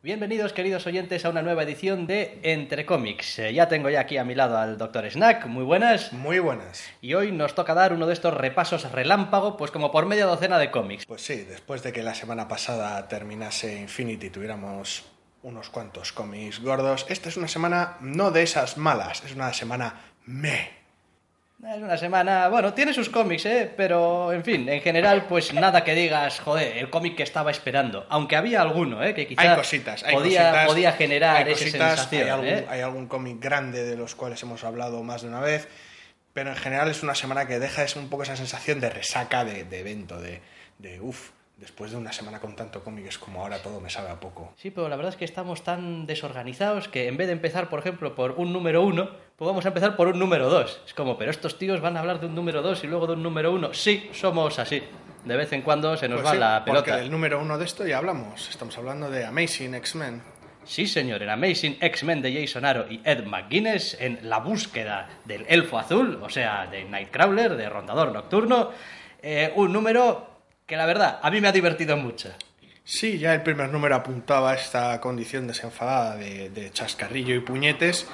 Bienvenidos, 0.00 0.52
queridos 0.52 0.86
oyentes, 0.86 1.24
a 1.24 1.30
una 1.30 1.42
nueva 1.42 1.64
edición 1.64 2.06
de 2.06 2.38
Entre 2.44 2.86
Cómics. 2.86 3.40
Eh, 3.40 3.52
ya 3.52 3.66
tengo 3.66 3.90
ya 3.90 3.98
aquí 3.98 4.16
a 4.16 4.22
mi 4.22 4.36
lado 4.36 4.56
al 4.56 4.78
Dr. 4.78 5.10
Snack, 5.10 5.46
muy 5.46 5.64
buenas. 5.64 6.12
Muy 6.12 6.38
buenas. 6.38 6.84
Y 7.00 7.14
hoy 7.14 7.32
nos 7.32 7.56
toca 7.56 7.74
dar 7.74 7.92
uno 7.92 8.06
de 8.06 8.12
estos 8.12 8.32
repasos 8.32 8.92
relámpago, 8.92 9.56
pues 9.56 9.72
como 9.72 9.90
por 9.90 10.06
media 10.06 10.26
docena 10.26 10.56
de 10.60 10.70
cómics. 10.70 11.04
Pues 11.04 11.22
sí, 11.22 11.38
después 11.38 11.82
de 11.82 11.92
que 11.92 12.04
la 12.04 12.14
semana 12.14 12.46
pasada 12.46 13.08
terminase 13.08 13.76
Infinity 13.76 14.26
y 14.26 14.30
tuviéramos 14.30 15.04
unos 15.42 15.68
cuantos 15.68 16.12
cómics 16.12 16.60
gordos, 16.60 17.04
esta 17.08 17.28
es 17.28 17.36
una 17.36 17.48
semana 17.48 17.96
no 18.00 18.30
de 18.30 18.44
esas 18.44 18.76
malas, 18.76 19.24
es 19.24 19.34
una 19.34 19.52
semana 19.52 20.00
me. 20.26 20.77
Es 21.60 21.82
una 21.82 21.98
semana, 21.98 22.48
bueno, 22.48 22.72
tiene 22.72 22.94
sus 22.94 23.08
cómics, 23.08 23.44
¿eh? 23.46 23.72
Pero, 23.76 24.32
en 24.32 24.44
fin, 24.44 24.68
en 24.68 24.80
general, 24.80 25.26
pues 25.28 25.52
nada 25.52 25.82
que 25.82 25.92
digas, 25.92 26.38
joder, 26.38 26.76
el 26.78 26.88
cómic 26.88 27.16
que 27.16 27.24
estaba 27.24 27.50
esperando. 27.50 28.06
Aunque 28.10 28.36
había 28.36 28.60
alguno, 28.60 29.02
¿eh? 29.02 29.12
Que 29.12 29.26
quizás 29.26 29.44
Hay 29.44 29.56
cositas, 29.56 30.04
hay 30.04 30.14
podía, 30.14 30.50
cositas, 30.50 30.66
podía 30.66 30.92
generar 30.92 31.36
hay 31.44 31.52
esa 31.52 31.64
sensación, 31.64 32.22
hay 32.22 32.28
algún, 32.28 32.48
¿eh? 32.48 32.66
hay 32.68 32.80
algún 32.80 33.08
cómic 33.08 33.40
grande 33.40 33.84
de 33.84 33.96
los 33.96 34.14
cuales 34.14 34.40
hemos 34.44 34.62
hablado 34.62 35.02
más 35.02 35.22
de 35.22 35.28
una 35.28 35.40
vez, 35.40 35.66
pero 36.32 36.50
en 36.50 36.56
general 36.56 36.90
es 36.90 37.02
una 37.02 37.16
semana 37.16 37.48
que 37.48 37.58
deja 37.58 37.84
un 37.96 38.08
poco 38.08 38.22
esa 38.22 38.36
sensación 38.36 38.78
de 38.78 38.90
resaca 38.90 39.44
de, 39.44 39.64
de 39.64 39.80
evento, 39.80 40.20
de, 40.20 40.40
de 40.78 41.00
uff, 41.00 41.30
después 41.58 41.90
de 41.90 41.96
una 41.96 42.12
semana 42.12 42.38
con 42.40 42.54
tanto 42.56 42.82
cómic 42.82 43.06
es 43.06 43.18
como 43.18 43.42
ahora 43.42 43.58
todo 43.58 43.80
me 43.80 43.90
sabe 43.90 44.10
a 44.10 44.20
poco. 44.20 44.52
Sí, 44.56 44.70
pero 44.70 44.88
la 44.88 44.96
verdad 44.96 45.12
es 45.12 45.18
que 45.18 45.24
estamos 45.24 45.62
tan 45.64 46.06
desorganizados 46.06 46.88
que 46.88 47.08
en 47.08 47.16
vez 47.16 47.26
de 47.26 47.32
empezar, 47.34 47.68
por 47.68 47.80
ejemplo, 47.80 48.14
por 48.14 48.32
un 48.32 48.52
número 48.52 48.82
uno, 48.82 49.10
pues 49.36 49.46
vamos 49.46 49.64
a 49.64 49.68
empezar 49.68 49.96
por 49.96 50.08
un 50.08 50.18
número 50.18 50.48
dos. 50.48 50.80
Es 50.86 50.94
como, 50.94 51.18
pero 51.18 51.30
estos 51.30 51.58
tíos 51.58 51.80
van 51.80 51.96
a 51.96 52.00
hablar 52.00 52.20
de 52.20 52.26
un 52.26 52.34
número 52.34 52.62
dos 52.62 52.82
y 52.84 52.86
luego 52.86 53.06
de 53.06 53.14
un 53.14 53.22
número 53.22 53.52
uno. 53.52 53.74
Sí, 53.74 54.08
somos 54.12 54.58
así. 54.58 54.82
De 55.24 55.36
vez 55.36 55.52
en 55.52 55.62
cuando 55.62 55.96
se 55.96 56.08
nos 56.08 56.20
Pues 56.20 56.28
va 56.28 56.32
sí, 56.34 56.38
la 56.38 56.62
porque 56.64 56.82
pelota. 56.84 56.96
del 57.02 57.10
número 57.10 57.40
uno 57.40 57.58
de 57.58 57.64
esto 57.64 57.86
ya 57.86 57.98
hablamos, 57.98 58.48
estamos 58.48 58.76
hablando 58.78 59.10
de 59.10 59.24
Amazing 59.26 59.74
X-Men. 59.74 60.22
Sí, 60.64 60.86
señor, 60.86 61.22
en 61.22 61.30
Amazing 61.30 61.78
X-Men 61.80 62.22
de 62.22 62.40
Jason 62.40 62.64
Aaron 62.64 62.92
y 62.92 63.00
Ed 63.02 63.24
McGuinness, 63.24 63.96
en 64.00 64.20
la 64.22 64.38
búsqueda 64.38 65.08
del 65.24 65.44
elfo 65.48 65.78
azul, 65.78 66.20
o 66.22 66.28
sea, 66.28 66.66
de 66.66 66.84
Nightcrawler, 66.84 67.56
de 67.56 67.68
Rondador 67.70 68.12
Nocturno, 68.12 68.70
eh, 69.22 69.52
un 69.56 69.72
número 69.72 70.27
que 70.68 70.76
la 70.76 70.86
verdad 70.86 71.18
a 71.22 71.30
mí 71.30 71.40
me 71.40 71.48
ha 71.48 71.52
divertido 71.52 71.96
mucho. 71.96 72.28
Sí, 72.84 73.18
ya 73.18 73.34
el 73.34 73.42
primer 73.42 73.70
número 73.70 73.96
apuntaba 73.96 74.54
esta 74.54 75.00
condición 75.00 75.46
desenfadada 75.46 76.16
de, 76.16 76.50
de 76.50 76.70
chascarrillo 76.70 77.34
y 77.34 77.40
puñetes 77.40 78.06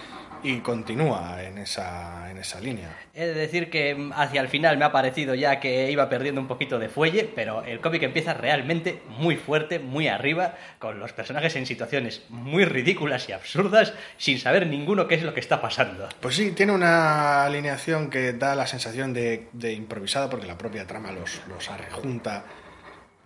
y 0.45 0.61
continúa 0.61 1.43
en 1.43 1.57
esa, 1.57 2.31
en 2.31 2.37
esa 2.37 2.61
línea. 2.61 2.95
He 3.15 3.25
de 3.27 3.33
decir 3.33 3.71
que 3.71 3.95
mm, 3.95 4.13
hacia 4.13 4.43
el 4.43 4.49
final 4.49 4.77
me 4.77 4.85
ha 4.85 4.93
parecido 4.93 5.35
ya 5.35 5.59
que 5.59 5.91
iba 5.91 6.09
perdiendo 6.11 6.41
un 6.41 6.47
poquito 6.47 6.79
de 6.79 6.91
fuelle, 6.91 7.25
pero 7.35 7.65
el 7.65 7.81
cómic 7.81 8.03
empieza 8.03 8.35
realmente 8.35 9.01
muy 9.09 9.37
fuerte, 9.37 9.79
muy 9.79 10.07
arriba, 10.07 10.55
con 10.79 11.01
los 11.01 11.15
personajes 11.15 11.57
en 11.57 11.65
situaciones 11.65 12.25
muy 12.29 12.67
ridículas 12.67 13.27
y 13.31 13.33
absurdas, 13.33 13.95
sin 14.19 14.39
saber 14.39 14.67
ninguno 14.67 15.09
qué 15.09 15.15
es 15.15 15.23
lo 15.23 15.33
que 15.33 15.41
está 15.41 15.63
pasando. 15.63 16.11
Pues 16.21 16.37
sí, 16.37 16.53
tiene 16.53 16.73
una 16.73 17.47
alineación 17.47 18.11
que 18.11 18.35
da 18.35 18.55
la 18.55 18.67
sensación 18.67 19.15
de, 19.15 19.49
de 19.53 19.73
improvisado 19.73 20.29
porque 20.29 20.47
la 20.47 20.59
propia 20.59 20.87
trama 20.87 21.11
los, 21.11 21.41
los 21.49 21.71
arrejunta 21.71 22.45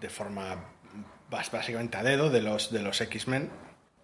de 0.00 0.08
forma 0.08 0.56
básicamente 1.30 1.96
a 1.98 2.04
dedo 2.04 2.30
de 2.30 2.42
los, 2.42 2.70
de 2.70 2.80
los 2.80 3.00
X-Men, 3.00 3.50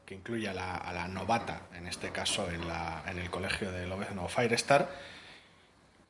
que 0.06 0.14
incluye 0.14 0.48
a 0.48 0.54
la, 0.54 0.76
a 0.76 0.92
la 0.92 1.08
novata, 1.08 1.62
en 1.76 1.86
este 1.86 2.10
caso 2.10 2.48
en, 2.50 2.66
la, 2.68 3.02
en 3.08 3.18
el 3.18 3.30
colegio 3.30 3.70
de 3.72 3.86
Lobezno 3.86 4.28
Firestar, 4.28 4.88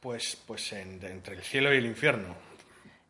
pues, 0.01 0.37
pues 0.47 0.73
en- 0.73 1.01
entre 1.05 1.37
el 1.37 1.43
cielo 1.43 1.73
y 1.73 1.79
el 1.79 1.87
infierno. 1.87 2.35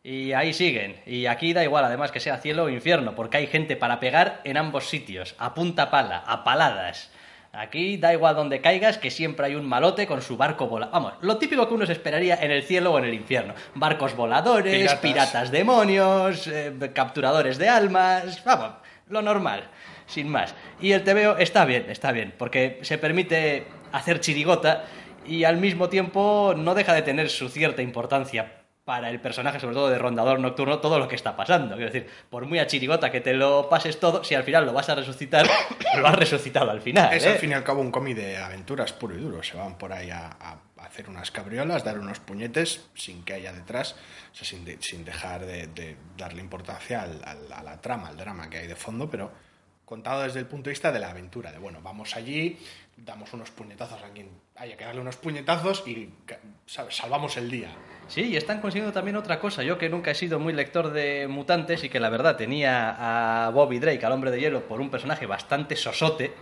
Y 0.03 0.33
ahí 0.33 0.53
siguen. 0.53 1.01
Y 1.07 1.25
aquí 1.25 1.53
da 1.53 1.63
igual, 1.63 1.83
además, 1.85 2.11
que 2.11 2.19
sea 2.19 2.37
cielo 2.37 2.65
o 2.65 2.69
infierno, 2.69 3.15
porque 3.15 3.37
hay 3.37 3.47
gente 3.47 3.75
para 3.75 3.99
pegar 3.99 4.41
en 4.43 4.57
ambos 4.57 4.87
sitios, 4.87 5.35
a 5.39 5.53
punta 5.55 5.89
pala, 5.89 6.19
a 6.19 6.43
paladas. 6.43 7.09
Aquí 7.51 7.97
da 7.97 8.13
igual 8.13 8.35
donde 8.35 8.61
caigas, 8.61 8.97
que 8.97 9.09
siempre 9.09 9.45
hay 9.47 9.55
un 9.55 9.65
malote 9.67 10.05
con 10.05 10.21
su 10.21 10.37
barco 10.37 10.67
volador. 10.67 10.93
Vamos, 10.93 11.13
lo 11.21 11.37
típico 11.37 11.67
que 11.67 11.73
uno 11.73 11.85
se 11.85 11.93
esperaría 11.93 12.35
en 12.35 12.51
el 12.51 12.63
cielo 12.63 12.91
o 12.91 12.99
en 12.99 13.05
el 13.05 13.13
infierno. 13.13 13.55
Barcos 13.73 14.13
voladores, 14.15 14.73
Piratas. 14.75 14.99
piratas, 14.99 15.51
demonios, 15.51 16.47
eh, 16.47 16.73
capturadores 16.93 17.57
de 17.57 17.69
almas. 17.69 18.43
Vamos, 18.43 18.73
lo 19.09 19.21
normal, 19.21 19.69
sin 20.07 20.29
más. 20.29 20.55
Y 20.81 20.91
el 20.91 21.03
TVO 21.03 21.37
está 21.37 21.65
bien, 21.65 21.85
está 21.89 22.11
bien, 22.11 22.33
porque 22.37 22.79
se 22.83 22.97
permite 22.97 23.67
hacer 23.91 24.19
chirigota 24.19 24.83
y 25.25 25.43
al 25.43 25.57
mismo 25.57 25.89
tiempo 25.89 26.53
no 26.57 26.75
deja 26.75 26.93
de 26.93 27.01
tener 27.01 27.29
su 27.29 27.49
cierta 27.49 27.81
importancia 27.81 28.61
para 28.83 29.09
el 29.09 29.19
personaje, 29.19 29.59
sobre 29.59 29.73
todo 29.73 29.89
de 29.89 29.97
Rondador 29.97 30.39
Nocturno, 30.39 30.77
todo 30.77 30.99
lo 30.99 31.07
que 31.07 31.15
está 31.15 31.35
pasando. 31.35 31.75
Quiero 31.75 31.91
decir, 31.91 32.07
por 32.29 32.45
muy 32.45 32.59
a 32.59 32.67
chirigota 32.67 33.11
que 33.11 33.19
te 33.19 33.33
lo 33.33 33.67
pases 33.67 33.99
todo, 33.99 34.23
si 34.23 34.35
al 34.35 34.43
final 34.43 34.63
lo 34.63 34.73
vas 34.73 34.87
a 34.89 34.93
resucitar, 34.95 35.47
lo 35.97 36.05
has 36.07 36.15
resucitado 36.15 36.69
al 36.69 36.81
final. 36.81 37.11
Es 37.11 37.25
¿eh? 37.25 37.29
al 37.31 37.37
fin 37.39 37.49
y 37.49 37.53
al 37.55 37.63
cabo 37.63 37.81
un 37.81 37.89
cómic 37.89 38.15
de 38.15 38.37
aventuras 38.37 38.93
puro 38.93 39.15
y 39.15 39.17
duro. 39.19 39.41
Se 39.41 39.57
van 39.57 39.75
por 39.79 39.91
ahí 39.91 40.11
a, 40.11 40.27
a 40.39 40.59
hacer 40.85 41.09
unas 41.09 41.31
cabriolas, 41.31 41.83
dar 41.83 41.97
unos 41.97 42.19
puñetes 42.19 42.85
sin 42.93 43.23
que 43.25 43.33
haya 43.33 43.51
detrás, 43.53 43.95
o 44.31 44.35
sea, 44.35 44.45
sin, 44.45 44.63
de- 44.63 44.77
sin 44.79 45.03
dejar 45.03 45.47
de, 45.47 45.65
de 45.65 45.97
darle 46.15 46.41
importancia 46.41 47.01
al- 47.01 47.23
al- 47.25 47.51
a 47.53 47.63
la 47.63 47.81
trama, 47.81 48.09
al 48.09 48.17
drama 48.17 48.51
que 48.51 48.59
hay 48.59 48.67
de 48.67 48.75
fondo, 48.75 49.09
pero 49.09 49.31
contado 49.85 50.23
desde 50.23 50.39
el 50.39 50.45
punto 50.47 50.65
de 50.65 50.71
vista 50.71 50.91
de 50.91 50.99
la 50.99 51.11
aventura. 51.11 51.51
De 51.51 51.59
bueno, 51.59 51.79
vamos 51.81 52.15
allí, 52.15 52.57
damos 52.97 53.33
unos 53.33 53.51
puñetazos 53.51 54.01
a 54.03 54.09
quien 54.09 54.29
haya 54.55 54.77
que 54.77 54.85
darle 54.85 55.01
unos 55.01 55.15
puñetazos 55.17 55.87
y 55.87 56.09
salvamos 56.65 57.37
el 57.37 57.49
día. 57.49 57.69
Sí, 58.07 58.21
y 58.21 58.37
están 58.37 58.61
consiguiendo 58.61 58.93
también 58.93 59.15
otra 59.17 59.39
cosa. 59.39 59.63
Yo 59.63 59.77
que 59.77 59.89
nunca 59.89 60.11
he 60.11 60.15
sido 60.15 60.39
muy 60.39 60.53
lector 60.53 60.91
de 60.91 61.27
mutantes 61.27 61.83
y 61.83 61.89
que 61.89 61.99
la 61.99 62.09
verdad 62.09 62.35
tenía 62.37 63.45
a 63.45 63.49
Bobby 63.49 63.79
Drake, 63.79 64.05
al 64.05 64.11
hombre 64.11 64.31
de 64.31 64.39
hielo, 64.39 64.67
por 64.67 64.81
un 64.81 64.89
personaje 64.89 65.25
bastante 65.25 65.75
sosote, 65.75 66.33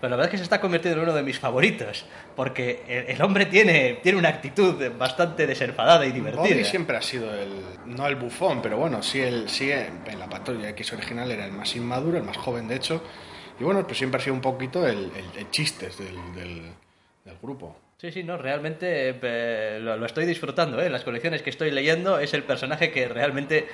pero 0.00 0.10
la 0.10 0.16
verdad 0.16 0.26
es 0.26 0.30
que 0.32 0.36
se 0.38 0.42
está 0.44 0.60
convirtiendo 0.60 0.98
en 1.00 1.04
uno 1.08 1.14
de 1.16 1.22
mis 1.22 1.38
favoritos, 1.38 2.06
porque 2.34 2.82
el, 2.88 3.14
el 3.16 3.22
hombre 3.22 3.46
tiene, 3.46 4.00
tiene 4.02 4.18
una 4.18 4.30
actitud 4.30 4.74
bastante 4.98 5.46
desenfadada 5.46 6.06
y 6.06 6.12
divertida. 6.12 6.42
Bobby 6.42 6.64
siempre 6.64 6.96
ha 6.96 7.02
sido 7.02 7.32
el, 7.34 7.50
no 7.86 8.06
el 8.06 8.16
bufón, 8.16 8.62
pero 8.62 8.76
bueno, 8.78 9.02
sí, 9.02 9.20
el, 9.20 9.48
sí 9.48 9.70
en 9.70 10.18
la 10.18 10.28
patrulla 10.28 10.70
X 10.70 10.92
original 10.94 11.30
era 11.30 11.44
el 11.46 11.52
más 11.52 11.74
inmaduro, 11.76 12.16
el 12.18 12.24
más 12.24 12.36
joven 12.36 12.66
de 12.68 12.76
hecho, 12.76 13.02
y 13.58 13.64
bueno, 13.64 13.86
pues 13.86 13.98
siempre 13.98 14.20
ha 14.20 14.24
sido 14.24 14.34
un 14.34 14.40
poquito 14.40 14.86
el, 14.86 15.10
el, 15.36 15.50
chistes 15.50 15.98
del, 15.98 16.16
del, 16.34 16.62
del 17.24 17.36
grupo. 17.42 17.76
Sí, 17.98 18.10
sí, 18.10 18.22
no, 18.24 18.38
realmente 18.38 19.18
eh, 19.20 19.78
lo, 19.82 19.98
lo 19.98 20.06
estoy 20.06 20.24
disfrutando, 20.24 20.80
¿eh? 20.80 20.88
Las 20.88 21.04
colecciones 21.04 21.42
que 21.42 21.50
estoy 21.50 21.70
leyendo 21.70 22.18
es 22.18 22.32
el 22.32 22.42
personaje 22.44 22.90
que 22.90 23.06
realmente 23.08 23.68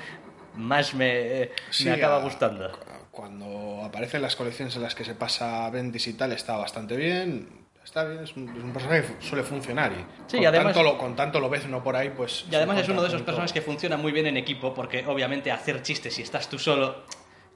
más 0.56 0.94
me, 0.94 1.42
eh, 1.42 1.52
Sí, 1.70 1.84
me 1.84 1.92
acaba 1.92 2.16
a- 2.16 2.22
gustando. 2.22 2.68
Cuando 3.16 3.82
aparecen 3.82 4.20
las 4.20 4.36
colecciones 4.36 4.76
en 4.76 4.82
las 4.82 4.94
que 4.94 5.02
se 5.02 5.14
pasa 5.14 5.70
Bendis 5.70 6.06
y 6.06 6.12
tal, 6.12 6.32
está 6.32 6.58
bastante 6.58 6.96
bien. 6.98 7.48
Está 7.82 8.04
bien, 8.04 8.22
es 8.22 8.36
un, 8.36 8.46
es 8.54 8.62
un 8.62 8.72
personaje 8.74 9.04
que 9.18 9.26
suele 9.26 9.42
funcionar 9.42 9.90
y 9.92 10.04
Sí, 10.26 10.36
con, 10.36 10.42
y 10.42 10.44
además- 10.44 10.74
tanto 10.74 10.82
lo, 10.82 10.98
con 10.98 11.16
tanto 11.16 11.40
lo 11.40 11.48
ves 11.48 11.66
no 11.66 11.82
por 11.82 11.96
ahí, 11.96 12.10
pues... 12.14 12.44
Y 12.50 12.54
además 12.54 12.78
es 12.78 12.88
un 12.88 12.92
uno 12.92 13.00
de 13.02 13.08
esos 13.08 13.22
personajes 13.22 13.54
que 13.54 13.62
funciona 13.62 13.96
muy 13.96 14.12
bien 14.12 14.26
en 14.26 14.36
equipo, 14.36 14.74
porque 14.74 15.06
obviamente 15.06 15.50
hacer 15.50 15.80
chistes 15.82 16.12
si 16.14 16.20
estás 16.20 16.50
tú 16.50 16.58
solo, 16.58 17.04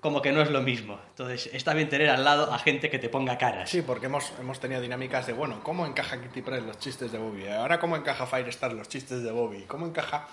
como 0.00 0.22
que 0.22 0.32
no 0.32 0.40
es 0.40 0.48
lo 0.50 0.62
mismo. 0.62 0.98
Entonces 1.10 1.50
está 1.52 1.74
bien 1.74 1.90
tener 1.90 2.08
al 2.08 2.24
lado 2.24 2.50
a 2.54 2.58
gente 2.58 2.88
que 2.88 2.98
te 2.98 3.10
ponga 3.10 3.36
caras. 3.36 3.68
Sí, 3.68 3.82
porque 3.82 4.06
hemos, 4.06 4.32
hemos 4.40 4.60
tenido 4.60 4.80
dinámicas 4.80 5.26
de, 5.26 5.34
bueno, 5.34 5.60
¿cómo 5.62 5.84
encaja 5.84 6.22
Kitty 6.22 6.40
Pryde 6.40 6.62
los 6.62 6.78
chistes 6.78 7.12
de 7.12 7.18
Bobby? 7.18 7.46
Ahora, 7.48 7.78
¿cómo 7.80 7.96
encaja 7.96 8.24
Firestar 8.24 8.72
los 8.72 8.88
chistes 8.88 9.22
de 9.22 9.30
Bobby? 9.30 9.64
¿Cómo 9.68 9.84
encaja...? 9.86 10.26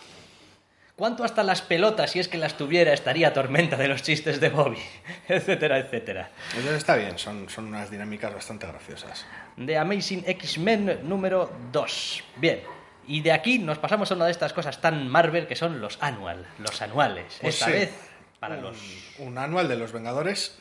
¿Cuánto 0.97 1.23
hasta 1.23 1.43
las 1.43 1.61
pelotas, 1.61 2.09
si 2.09 2.19
es 2.19 2.27
que 2.27 2.39
las 2.39 2.57
tuviera, 2.57 2.91
estaría 2.91 3.31
tormenta 3.31 3.77
de 3.77 3.87
los 3.87 4.01
chistes 4.01 4.39
de 4.41 4.49
Bobby? 4.49 4.79
etcétera, 5.27 5.77
etcétera. 5.77 6.31
Entonces 6.55 6.77
está 6.77 6.95
bien, 6.95 7.19
son, 7.19 7.47
son 7.49 7.67
unas 7.67 7.91
dinámicas 7.91 8.33
bastante 8.33 8.65
graciosas. 8.65 9.23
The 9.63 9.77
Amazing 9.77 10.23
X-Men 10.25 11.01
número 11.03 11.51
2. 11.71 12.23
Bien. 12.37 12.61
Y 13.05 13.21
de 13.21 13.31
aquí 13.31 13.59
nos 13.59 13.77
pasamos 13.77 14.11
a 14.11 14.15
una 14.15 14.25
de 14.25 14.31
estas 14.31 14.53
cosas 14.53 14.81
tan 14.81 15.07
Marvel 15.07 15.45
que 15.45 15.55
son 15.55 15.79
los 15.81 16.01
annual, 16.01 16.47
los 16.57 16.81
anuales. 16.81 17.37
Pues 17.41 17.53
Esta 17.53 17.65
sí. 17.67 17.71
vez 17.73 17.93
para 18.39 18.55
un, 18.55 18.63
los 18.63 18.77
un 19.19 19.37
anual 19.37 19.67
de 19.67 19.75
los 19.75 19.91
Vengadores, 19.91 20.57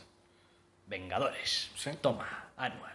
Vengadores. 0.87 1.71
Sí. 1.77 1.93
Toma, 2.03 2.51
anual. 2.59 2.93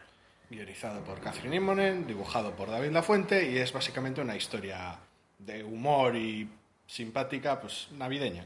guionizado 0.47 1.03
por 1.03 1.19
Catherine 1.19 1.55
Immonen, 1.55 2.05
dibujado 2.05 2.55
por 2.55 2.69
David 2.69 2.91
Lafuente 2.91 3.51
y 3.51 3.57
es 3.57 3.73
básicamente 3.73 4.21
una 4.21 4.35
historia 4.35 4.99
de 5.39 5.63
humor 5.63 6.15
y 6.15 6.47
simpática, 6.91 7.59
pues 7.59 7.87
navideña. 7.91 8.45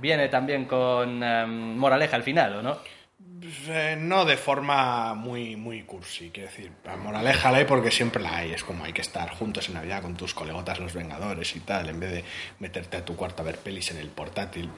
Viene 0.00 0.28
también 0.28 0.64
con 0.64 1.22
em, 1.22 1.76
moraleja 1.76 2.16
al 2.16 2.24
final, 2.24 2.56
¿o 2.56 2.62
no? 2.62 2.78
Eh, 3.68 3.96
no 3.96 4.24
de 4.24 4.36
forma 4.36 5.14
muy, 5.14 5.54
muy 5.54 5.82
cursi, 5.82 6.30
quiero 6.30 6.48
decir, 6.48 6.72
moraleja 6.98 7.52
la 7.52 7.58
hay 7.58 7.64
porque 7.64 7.92
siempre 7.92 8.20
la 8.20 8.38
hay, 8.38 8.52
es 8.52 8.64
como 8.64 8.84
hay 8.84 8.92
que 8.92 9.02
estar 9.02 9.30
juntos 9.30 9.68
en 9.68 9.74
Navidad 9.74 10.02
con 10.02 10.16
tus 10.16 10.34
colegotas 10.34 10.80
los 10.80 10.94
Vengadores 10.94 11.54
y 11.54 11.60
tal, 11.60 11.88
en 11.88 12.00
vez 12.00 12.10
de 12.10 12.24
meterte 12.58 12.96
a 12.96 13.04
tu 13.04 13.14
cuarto 13.14 13.42
a 13.42 13.44
ver 13.44 13.58
pelis 13.58 13.92
en 13.92 13.98
el 13.98 14.08
portátil. 14.08 14.68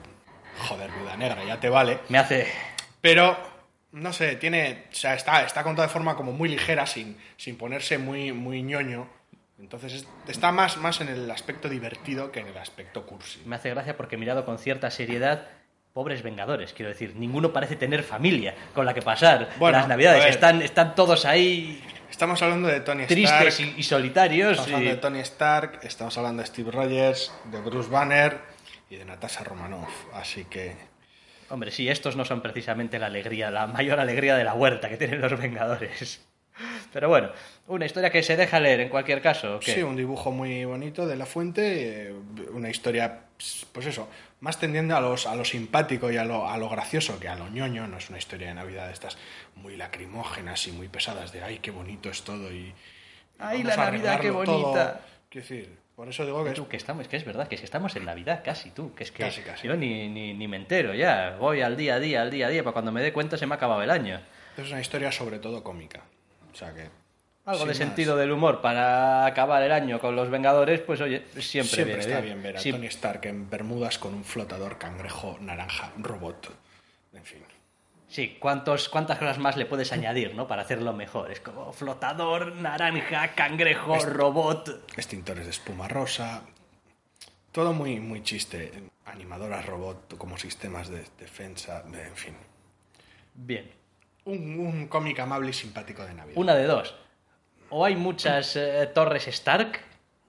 Joder, 0.68 0.90
viuda 0.90 1.16
negra, 1.16 1.44
ya 1.44 1.58
te 1.58 1.70
vale. 1.70 2.00
Me 2.10 2.18
hace... 2.18 2.46
Pero, 3.00 3.36
no 3.92 4.12
sé, 4.12 4.36
tiene, 4.36 4.84
o 4.90 4.94
sea, 4.94 5.14
está, 5.14 5.44
está 5.44 5.62
contada 5.62 5.86
de 5.88 5.92
forma 5.92 6.16
como 6.16 6.32
muy 6.32 6.48
ligera, 6.48 6.86
sin, 6.86 7.16
sin 7.36 7.56
ponerse 7.56 7.98
muy, 7.98 8.32
muy 8.32 8.62
ñoño. 8.62 9.08
Entonces 9.58 9.92
es- 9.94 10.08
está 10.28 10.52
más, 10.52 10.76
más 10.78 11.00
en 11.00 11.08
el 11.08 11.30
aspecto 11.30 11.68
divertido 11.68 12.32
que 12.32 12.40
en 12.40 12.48
el 12.48 12.58
aspecto 12.58 13.06
cursi. 13.06 13.40
Me 13.46 13.56
hace 13.56 13.70
gracia 13.70 13.96
porque 13.96 14.16
mirado 14.16 14.44
con 14.44 14.58
cierta 14.58 14.90
seriedad, 14.90 15.46
pobres 15.92 16.22
vengadores, 16.22 16.72
quiero 16.72 16.88
decir, 16.90 17.14
ninguno 17.16 17.52
parece 17.52 17.76
tener 17.76 18.02
familia 18.02 18.54
con 18.74 18.84
la 18.84 18.94
que 18.94 19.02
pasar 19.02 19.50
Bueno, 19.58 19.78
las 19.78 19.86
navidades. 19.88 20.26
Están, 20.26 20.60
están 20.62 20.94
todos 20.94 21.24
ahí 21.24 21.82
Estamos 22.10 22.40
hablando 22.42 22.68
de 22.68 22.78
Tony 22.80 23.06
tristes 23.06 23.54
Stark. 23.54 23.74
y, 23.76 23.80
y 23.80 23.82
solitarios. 23.82 24.50
Estamos 24.52 24.68
hablando 24.72 24.90
y- 24.90 24.94
de 24.94 25.00
Tony 25.00 25.18
Stark, 25.20 25.80
estamos 25.82 26.16
hablando 26.18 26.42
de 26.42 26.46
Steve 26.46 26.70
Rogers, 26.70 27.32
de 27.50 27.60
Bruce 27.60 27.90
Banner 27.90 28.38
y 28.88 28.96
de 28.96 29.04
Natasha 29.04 29.42
Romanoff. 29.42 29.88
Así 30.12 30.44
que 30.44 30.76
Hombre, 31.50 31.70
sí, 31.72 31.88
estos 31.88 32.14
no 32.16 32.24
son 32.24 32.40
precisamente 32.40 32.98
la 33.00 33.06
alegría, 33.06 33.50
la 33.50 33.66
mayor 33.66 33.98
alegría 34.00 34.36
de 34.36 34.44
la 34.44 34.54
huerta 34.54 34.88
que 34.88 34.96
tienen 34.96 35.20
los 35.20 35.36
vengadores. 35.38 36.24
Pero 36.94 37.08
bueno, 37.08 37.31
una 37.67 37.87
historia 37.87 38.08
que 38.08 38.23
se 38.23 38.37
deja 38.37 38.61
leer 38.61 38.79
en 38.79 38.88
cualquier 38.88 39.20
caso. 39.20 39.56
¿o 39.56 39.58
qué? 39.58 39.75
sí, 39.75 39.82
un 39.82 39.96
dibujo 39.96 40.31
muy 40.31 40.64
bonito 40.64 41.08
de 41.08 41.17
la 41.17 41.26
fuente, 41.26 42.06
eh, 42.11 42.14
una 42.52 42.70
historia, 42.70 43.23
pues 43.73 43.87
eso, 43.87 44.08
más 44.38 44.61
tendiendo 44.61 44.96
a, 44.96 45.00
los, 45.00 45.26
a 45.26 45.35
lo 45.35 45.44
simpático 45.44 46.12
y 46.12 46.19
a 46.19 46.25
lo, 46.25 46.49
a 46.49 46.56
lo 46.56 46.69
gracioso 46.69 47.19
que 47.19 47.29
a 47.29 47.35
lo 47.35 47.49
ñoño. 47.49 47.88
No 47.88 47.99
es 47.99 48.11
una 48.11 48.19
historia 48.19 48.46
de 48.46 48.55
Navidad 48.55 48.87
de 48.87 48.93
estas 48.93 49.19
muy 49.56 49.76
lacrimógenas 49.76 50.69
y 50.69 50.70
muy 50.70 50.87
pesadas 50.87 51.32
de 51.32 51.43
ay, 51.43 51.58
qué 51.58 51.73
bonito 51.73 52.11
es 52.11 52.23
todo 52.23 52.52
y. 52.52 52.73
Ay, 53.41 53.64
la 53.64 53.75
Navidad, 53.76 54.20
qué 54.20 54.29
arreglarlo 54.29 54.44
todo". 54.44 54.62
bonita. 54.62 55.00
Quiero 55.29 55.49
decir, 55.49 55.76
por 55.96 56.08
eso 56.08 56.25
digo 56.25 56.44
que 56.44 56.50
es 56.50 56.55
Tú, 56.56 56.69
que 56.69 56.76
estamos, 56.76 57.08
que 57.08 57.17
es 57.17 57.25
verdad, 57.25 57.49
que 57.49 57.56
si 57.56 57.64
estamos 57.64 57.96
en 57.96 58.05
Navidad 58.05 58.43
casi 58.44 58.70
tú, 58.70 58.94
que 58.94 59.02
es 59.02 59.11
que 59.11 59.25
Casi, 59.25 59.41
casi. 59.43 59.67
yo 59.67 59.75
ni, 59.76 60.08
ni, 60.08 60.32
ni 60.32 60.46
me 60.46 60.58
entero 60.58 60.94
ya, 60.94 61.37
voy 61.41 61.61
al 61.61 61.76
día 61.76 61.96
a 61.96 61.99
día, 61.99 62.23
al 62.23 62.31
día 62.31 62.46
a 62.46 62.50
día, 62.50 62.62
para 62.62 62.73
cuando 62.73 62.93
me 62.93 63.02
dé 63.02 63.12
cuenta 63.12 63.37
se 63.37 63.49
me 63.49 63.55
ha 63.55 63.56
acabado 63.56 63.82
el 63.82 63.91
año. 63.91 64.20
es 64.56 64.70
una 64.70 64.81
historia 64.81 65.11
sobre 65.11 65.41
todo 65.41 65.64
cómica. 65.64 66.02
O 66.54 66.56
sea 66.56 66.72
que. 66.72 66.88
Algo 67.46 67.64
de 67.64 67.72
más. 67.72 67.76
sentido 67.76 68.16
del 68.16 68.32
humor 68.32 68.62
para 68.62 69.26
acabar 69.26 69.62
el 69.62 69.72
año 69.72 69.98
con 70.00 70.16
los 70.16 70.30
Vengadores, 70.30 70.80
pues 70.80 71.02
oye, 71.02 71.24
siempre, 71.38 71.42
Siempre 71.74 71.84
viene 71.84 72.00
está 72.00 72.20
bien 72.22 72.42
ver 72.42 72.56
a 72.56 72.60
Sí, 72.60 72.72
Tony 72.72 72.86
Stark 72.86 73.26
en 73.26 73.50
Bermudas 73.50 73.98
con 73.98 74.14
un 74.14 74.24
flotador 74.24 74.78
cangrejo 74.78 75.36
naranja 75.42 75.92
robot. 75.98 76.50
En 77.12 77.22
fin. 77.22 77.42
Sí, 78.08 78.38
¿cuántos, 78.40 78.88
¿cuántas 78.88 79.18
cosas 79.18 79.38
más 79.38 79.56
le 79.58 79.66
puedes 79.66 79.92
añadir, 79.92 80.34
¿no? 80.34 80.46
Para 80.48 80.62
hacerlo 80.62 80.92
mejor. 80.94 81.30
Es 81.32 81.40
como 81.40 81.70
flotador, 81.72 82.54
naranja, 82.54 83.34
cangrejo, 83.34 83.98
robot. 83.98 84.92
Extintores 84.96 85.44
de 85.44 85.50
espuma 85.50 85.86
rosa. 85.88 86.44
Todo 87.52 87.72
muy, 87.74 88.00
muy 88.00 88.22
chiste. 88.22 88.72
Animadoras 89.04 89.66
robot 89.66 90.16
como 90.16 90.38
sistemas 90.38 90.88
de 90.88 91.04
defensa. 91.18 91.82
de- 91.82 92.06
en 92.06 92.16
fin. 92.16 92.34
Bien. 93.34 93.70
Un, 94.26 94.58
un 94.58 94.88
cómic 94.88 95.18
amable 95.20 95.50
y 95.50 95.52
simpático 95.52 96.02
de 96.04 96.14
Navidad. 96.14 96.36
Una 96.38 96.54
de 96.54 96.64
dos. 96.64 96.94
O 97.70 97.84
hay 97.84 97.96
muchas 97.96 98.56
eh, 98.56 98.88
torres 98.94 99.26
Stark, 99.28 99.80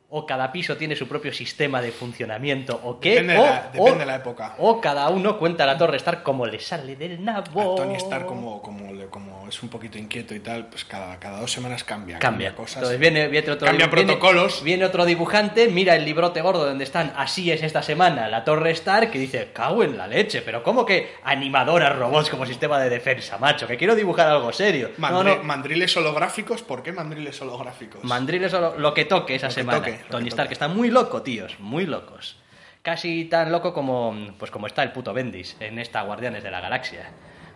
o 0.09 0.25
cada 0.25 0.51
piso 0.51 0.77
tiene 0.77 0.95
su 0.95 1.07
propio 1.07 1.31
sistema 1.33 1.81
de 1.81 1.91
funcionamiento, 1.91 2.79
o 2.83 2.99
qué. 2.99 3.21
Depende 3.21 3.33
de 3.33 3.79
o, 3.79 3.83
o- 3.83 3.95
de 3.95 4.05
la 4.05 4.15
época. 4.15 4.55
O 4.59 4.81
cada 4.81 5.09
uno 5.09 5.37
cuenta 5.39 5.65
la 5.65 5.77
torre 5.77 5.97
Stark 5.97 6.23
como 6.23 6.45
le 6.45 6.59
sale 6.59 6.95
del 6.95 7.23
nabo. 7.23 7.73
A 7.73 7.75
Tony 7.75 7.95
Stark, 7.95 8.25
como, 8.25 8.61
como, 8.61 8.87
como 9.09 9.34
es 9.55 9.63
un 9.63 9.69
poquito 9.69 9.97
inquieto 9.97 10.35
y 10.35 10.39
tal, 10.39 10.67
pues 10.67 10.85
cada, 10.85 11.17
cada 11.19 11.39
dos 11.39 11.51
semanas 11.51 11.83
cambia. 11.83 12.19
Cambia. 12.19 12.53
cosas. 12.55 12.77
Entonces 12.77 12.99
viene, 12.99 13.27
viene 13.27 13.51
otro 13.51 13.65
Cambia 13.67 13.87
viene- 13.87 14.05
protocolos. 14.13 14.63
Viene 14.63 14.85
otro 14.85 15.05
dibujante, 15.05 15.67
mira 15.69 15.95
el 15.95 16.05
librote 16.05 16.41
gordo 16.41 16.65
donde 16.65 16.83
están, 16.83 17.13
así 17.15 17.51
es 17.51 17.63
esta 17.63 17.81
semana, 17.81 18.27
la 18.27 18.43
Torre 18.43 18.71
Stark, 18.71 19.09
y 19.13 19.17
dice, 19.17 19.51
cago 19.53 19.83
en 19.83 19.97
la 19.97 20.07
leche, 20.07 20.41
pero 20.41 20.61
¿cómo 20.63 20.85
que 20.85 21.13
animadoras 21.23 21.97
robots 21.97 22.29
como 22.29 22.45
sistema 22.45 22.79
de 22.79 22.89
defensa, 22.89 23.37
macho? 23.37 23.67
Que 23.67 23.77
quiero 23.77 23.95
dibujar 23.95 24.27
algo 24.27 24.51
serio. 24.51 24.91
Mandri- 24.97 25.37
no, 25.37 25.43
Mandriles 25.43 25.95
holográficos, 25.97 26.61
¿por 26.61 26.83
qué 26.83 26.91
mandriles 26.91 27.41
holográficos? 27.41 28.03
Mandriles 28.03 28.53
o 28.53 28.77
lo, 28.77 28.93
que 28.93 29.05
toque 29.05 29.35
esa 29.35 29.47
Lo 29.47 29.49
que 29.49 29.55
semana. 29.61 29.77
toque, 29.79 29.99
Tony 30.09 30.23
que 30.25 30.29
Stark 30.29 30.51
está 30.51 30.67
muy 30.67 30.89
loco, 30.89 31.21
tíos, 31.21 31.55
muy 31.59 31.85
locos. 31.85 32.37
Casi 32.81 33.25
tan 33.25 33.51
loco 33.51 33.73
como, 33.73 34.15
pues 34.37 34.51
como 34.51 34.67
está 34.67 34.83
el 34.83 34.91
puto 34.91 35.11
Bendis 35.13 35.55
en 35.59 35.79
esta 35.79 36.01
Guardianes 36.03 36.43
de 36.43 36.51
la 36.51 36.61
Galaxia. 36.61 37.09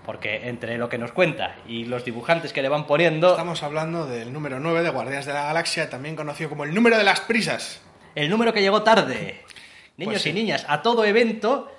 Porque 0.09 0.49
entre 0.49 0.79
lo 0.79 0.89
que 0.89 0.97
nos 0.97 1.11
cuenta 1.11 1.55
y 1.67 1.85
los 1.85 2.03
dibujantes 2.03 2.51
que 2.51 2.63
le 2.63 2.67
van 2.69 2.87
poniendo, 2.87 3.29
Estamos 3.29 3.61
hablando 3.61 4.07
del 4.07 4.33
número 4.33 4.59
9 4.59 4.81
de 4.81 4.89
Guardianes 4.89 5.27
de 5.27 5.33
la 5.33 5.43
Galaxia, 5.43 5.87
también 5.87 6.15
conocido 6.15 6.49
como 6.49 6.63
el 6.63 6.73
número 6.73 6.97
de 6.97 7.03
las 7.03 7.21
prisas. 7.21 7.79
el 8.15 8.27
número 8.27 8.51
que 8.51 8.61
llegó 8.63 8.81
tarde. 8.81 9.43
Niños 9.97 10.13
Pues 10.13 10.21
sí. 10.23 10.29
y 10.29 10.33
niñas, 10.33 10.65
a 10.67 10.81
todo 10.81 11.05
evento 11.05 11.71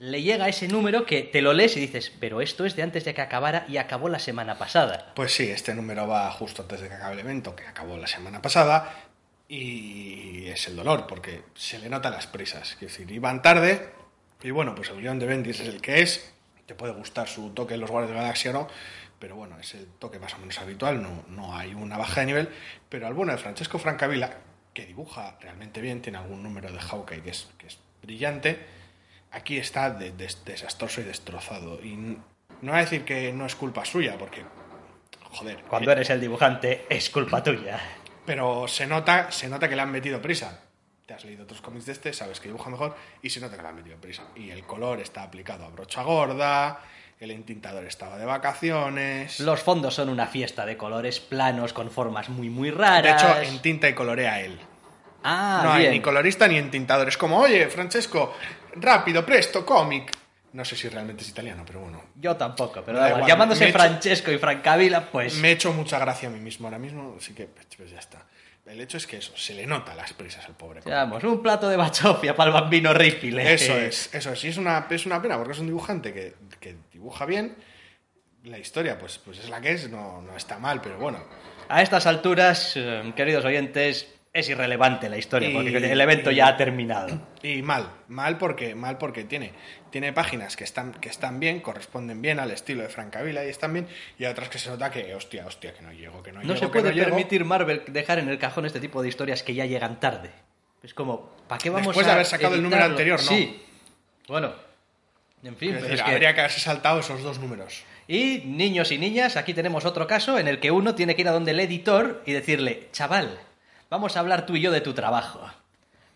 le 0.00 0.22
llega 0.22 0.48
ese 0.48 0.66
número 0.66 1.06
que 1.06 1.22
te 1.22 1.40
lo 1.40 1.52
lees 1.52 1.76
y 1.76 1.80
dices, 1.80 2.10
pero 2.18 2.40
esto 2.40 2.64
es 2.64 2.74
de 2.74 2.82
antes 2.82 3.04
de 3.04 3.14
que 3.14 3.20
acabara 3.20 3.64
y 3.68 3.76
acabó 3.76 4.08
la 4.08 4.18
semana 4.18 4.58
pasada. 4.58 5.12
Pues 5.14 5.32
sí, 5.32 5.48
este 5.48 5.72
número 5.72 6.08
va 6.08 6.28
justo 6.32 6.62
antes 6.62 6.80
de 6.80 6.88
que 6.88 6.94
acabe 6.94 7.12
el 7.14 7.20
evento, 7.20 7.54
que 7.54 7.62
acabó 7.64 7.96
la 7.96 8.08
semana 8.08 8.42
pasada, 8.42 8.92
y 9.48 10.48
es 10.48 10.66
el 10.66 10.74
dolor, 10.74 11.06
porque 11.06 11.42
se 11.54 11.78
le 11.78 11.88
notan 11.88 12.12
las 12.12 12.26
prisas. 12.26 12.72
Es 12.72 12.80
decir, 12.80 13.08
iban 13.12 13.40
tarde, 13.40 13.90
y 14.42 14.50
bueno, 14.50 14.74
pues 14.74 14.90
el 14.90 15.00
guion 15.00 15.20
de 15.20 15.26
Bendis 15.26 15.60
es 15.60 15.68
el 15.68 15.80
que 15.80 16.02
es, 16.02 16.34
te 16.68 16.74
puede 16.76 16.92
gustar 16.92 17.26
su 17.28 17.50
toque 17.50 17.74
en 17.74 17.80
los 17.80 17.90
Guardianes 17.90 18.10
de 18.10 18.16
la 18.16 18.22
Galaxia 18.22 18.50
o 18.50 18.54
no, 18.54 18.68
pero 19.18 19.34
bueno, 19.34 19.58
es 19.58 19.74
el 19.74 19.86
toque 19.98 20.18
más 20.20 20.34
o 20.34 20.38
menos 20.38 20.58
habitual, 20.60 21.02
no, 21.02 21.24
no 21.28 21.56
hay 21.56 21.72
una 21.74 21.96
baja 21.96 22.20
de 22.20 22.26
nivel, 22.26 22.48
pero 22.90 23.06
al 23.08 23.14
bueno 23.14 23.32
de 23.32 23.38
Francesco 23.38 23.78
Francavilla, 23.80 24.36
que 24.74 24.84
dibuja 24.86 25.36
realmente 25.40 25.80
bien, 25.80 26.02
tiene 26.02 26.18
algún 26.18 26.42
número 26.42 26.70
de 26.70 26.78
Hawkeye 26.78 27.22
que 27.22 27.30
es, 27.30 27.48
que 27.58 27.66
es 27.68 27.78
brillante, 28.02 28.64
aquí 29.32 29.56
está 29.56 29.90
de- 29.90 30.12
de- 30.12 30.30
desastroso 30.44 31.00
y 31.00 31.04
destrozado. 31.04 31.82
Y 31.82 31.96
no 31.96 32.18
voy 32.60 32.72
a 32.72 32.84
decir 32.84 33.04
que 33.04 33.32
no 33.32 33.46
es 33.46 33.54
culpa 33.56 33.84
suya, 33.86 34.16
porque, 34.18 34.44
joder, 35.32 35.62
Cuando 35.62 35.90
eres 35.90 36.10
el 36.10 36.20
dibujante, 36.20 36.84
es 36.90 37.08
culpa 37.10 37.42
tuya. 37.42 37.80
pero 38.26 38.68
se 38.68 38.86
nota, 38.86 39.32
se 39.32 39.48
nota 39.48 39.68
que 39.70 39.74
le 39.74 39.82
han 39.82 39.90
metido 39.90 40.20
prisa. 40.20 40.60
Te 41.08 41.14
has 41.14 41.24
leído 41.24 41.44
otros 41.44 41.62
cómics 41.62 41.86
de 41.86 41.92
este, 41.92 42.12
sabes 42.12 42.38
que 42.38 42.48
dibuja 42.48 42.68
mejor 42.68 42.94
y 43.22 43.30
se 43.30 43.40
nota 43.40 43.56
que 43.56 43.62
le 43.62 43.68
han 43.68 43.76
metido 43.76 43.96
prisa. 43.96 44.24
Y 44.36 44.50
el 44.50 44.64
color 44.64 45.00
está 45.00 45.22
aplicado 45.22 45.64
a 45.64 45.68
brocha 45.70 46.02
gorda, 46.02 46.80
el 47.18 47.30
entintador 47.30 47.86
estaba 47.86 48.18
de 48.18 48.26
vacaciones. 48.26 49.40
Los 49.40 49.60
fondos 49.62 49.94
son 49.94 50.10
una 50.10 50.26
fiesta 50.26 50.66
de 50.66 50.76
colores 50.76 51.18
planos 51.18 51.72
con 51.72 51.90
formas 51.90 52.28
muy, 52.28 52.50
muy 52.50 52.70
De 52.70 52.76
raras. 52.76 53.22
hecho, 53.22 53.40
entinta 53.40 53.88
y 53.88 53.94
colorea 53.94 54.42
él. 54.42 54.60
Ah, 55.24 55.62
no 55.64 55.72
hay 55.72 55.80
bien. 55.84 55.92
ni 55.94 56.00
colorista 56.02 56.46
ni 56.46 56.58
entintador. 56.58 57.08
Es 57.08 57.16
como, 57.16 57.38
oye, 57.38 57.68
Francesco, 57.68 58.34
rápido, 58.74 59.24
presto, 59.24 59.64
cómic. 59.64 60.14
No 60.52 60.62
sé 60.62 60.76
si 60.76 60.90
realmente 60.90 61.22
es 61.22 61.30
italiano, 61.30 61.62
pero 61.66 61.80
bueno. 61.80 62.02
Yo 62.16 62.36
tampoco, 62.36 62.82
pero 62.84 62.98
Da 62.98 63.04
da 63.04 63.08
igual. 63.08 63.20
igual, 63.22 63.28
llamándose 63.30 63.64
he 63.64 63.68
hecho- 63.70 63.78
Francesco 63.78 64.30
y 64.30 64.36
Francavila, 64.36 65.06
pues... 65.10 65.36
Me 65.36 65.48
he 65.48 65.52
hecho 65.52 65.72
mucha 65.72 65.98
gracia 65.98 66.28
a 66.28 66.32
mí 66.32 66.38
mismo 66.38 66.66
ahora 66.66 66.78
mismo, 66.78 67.14
así 67.16 67.32
que 67.32 67.46
pues 67.46 67.90
ya 67.90 67.98
está. 67.98 68.26
El 68.68 68.80
hecho 68.80 68.98
es 68.98 69.06
que 69.06 69.16
eso, 69.16 69.32
se 69.36 69.54
le 69.54 69.66
nota 69.66 69.94
las 69.94 70.12
prisas 70.12 70.44
al 70.46 70.54
pobre. 70.54 70.80
Vamos, 70.84 71.24
un 71.24 71.42
plato 71.42 71.68
de 71.68 71.76
bachofia 71.76 72.36
para 72.36 72.50
el 72.50 72.54
bambino 72.54 72.92
Riffle. 72.92 73.54
Eso 73.54 73.76
es, 73.76 74.14
eso 74.14 74.32
es. 74.32 74.44
Y 74.44 74.48
es 74.48 74.56
una, 74.58 74.86
es 74.90 75.06
una 75.06 75.22
pena 75.22 75.36
porque 75.38 75.52
es 75.52 75.58
un 75.58 75.66
dibujante 75.66 76.12
que, 76.12 76.34
que 76.60 76.76
dibuja 76.92 77.24
bien. 77.24 77.56
La 78.44 78.58
historia, 78.58 78.98
pues, 78.98 79.18
pues 79.18 79.38
es 79.38 79.48
la 79.48 79.60
que 79.60 79.72
es, 79.72 79.90
no, 79.90 80.22
no 80.22 80.36
está 80.36 80.58
mal, 80.58 80.80
pero 80.80 80.98
bueno. 80.98 81.24
A 81.68 81.82
estas 81.82 82.06
alturas, 82.06 82.74
eh, 82.76 83.12
queridos 83.16 83.44
oyentes, 83.44 84.08
es 84.38 84.48
irrelevante 84.48 85.08
la 85.08 85.18
historia, 85.18 85.50
Y- 85.50 85.54
porque 85.54 85.76
el 85.76 86.00
evento 86.00 86.30
y- 86.30 86.36
ya 86.36 86.48
ha 86.48 86.56
terminado. 86.56 87.20
Y 87.42 87.62
mal, 87.62 87.88
mal 88.08 88.38
porque, 88.38 88.74
mal 88.74 88.98
porque 88.98 89.24
tiene, 89.24 89.52
tiene 89.90 90.12
páginas 90.12 90.56
que 90.56 90.64
están, 90.64 90.92
que 90.92 91.08
están 91.08 91.38
bien, 91.40 91.60
corresponden 91.60 92.20
bien 92.22 92.40
al 92.40 92.50
estilo 92.50 92.82
de 92.82 92.88
Francavilla 92.88 93.44
y 93.44 93.48
están 93.48 93.72
bien, 93.72 93.86
y 94.18 94.24
hay 94.24 94.32
otras 94.32 94.48
que 94.48 94.58
se 94.58 94.70
nota 94.70 94.90
que, 94.90 95.14
hostia, 95.14 95.46
hostia, 95.46 95.72
que 95.74 95.82
no 95.82 95.92
llego, 95.92 96.22
que 96.22 96.32
no, 96.32 96.38
No 96.40 96.44
llego, 96.44 96.54
se 96.56 96.60
que 96.66 96.68
puede 96.72 96.88
no 96.90 96.94
llego. 96.94 97.06
permitir 97.08 97.44
Marvel 97.44 97.82
dejar 97.88 98.18
en 98.18 98.28
el 98.28 98.38
cajón 98.38 98.66
este 98.66 98.80
tipo 98.80 99.02
de 99.02 99.08
historias 99.08 99.42
que 99.42 99.54
ya 99.54 99.66
llegan 99.66 100.00
tarde. 100.00 100.30
Es 100.82 100.94
como, 100.94 101.30
¿para 101.48 101.58
qué 101.60 101.70
vamos 101.70 101.88
Después 101.88 102.06
a 102.06 102.10
de 102.10 102.14
haber 102.14 102.26
sacado 102.26 102.54
el 102.54 102.62
número 102.62 102.84
anterior, 102.84 103.18
no. 103.20 103.28
Sí. 103.28 103.62
Bueno, 104.28 104.52
en 105.42 105.56
fin, 105.56 105.70
Es 105.70 105.74
pero 105.76 105.82
decir, 105.84 105.94
es 105.98 106.02
que- 106.02 106.10
habría 106.12 106.34
que 106.34 106.40
haberse 106.40 106.60
saltado 106.60 107.00
esos 107.00 107.22
dos 107.22 107.38
números. 107.38 107.82
Y 108.06 108.42
niños 108.46 108.90
y 108.90 108.98
niñas, 108.98 109.36
aquí 109.36 109.52
tenemos 109.54 109.84
otro 109.84 110.06
caso 110.06 110.38
en 110.38 110.48
el 110.48 110.60
que 110.60 110.70
uno 110.70 110.94
tiene 110.94 111.14
que 111.14 111.20
ir 111.22 111.28
a 111.28 111.32
donde 111.32 111.50
el 111.50 111.60
editor 111.60 112.22
y 112.26 112.32
decirle, 112.32 112.88
chaval, 112.92 113.38
vamos 113.90 114.16
a 114.16 114.20
hablar 114.20 114.46
tú 114.46 114.56
y 114.56 114.60
yo 114.60 114.70
de 114.72 114.80
tu 114.80 114.92
trabajo. 114.94 115.40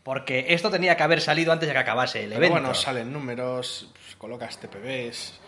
Porque 0.02 0.46
esto 0.48 0.68
tenía 0.70 0.96
que 0.96 1.02
haber 1.04 1.20
salido 1.20 1.52
antes 1.52 1.68
de 1.68 1.74
que 1.74 1.78
acabase 1.78 2.24
el 2.24 2.30
Pero 2.30 2.38
evento. 2.38 2.58
bueno, 2.60 2.74
salen 2.74 3.12
números, 3.12 3.88
pues, 3.92 4.16
colocas 4.16 4.58
TPBs. 4.58 5.38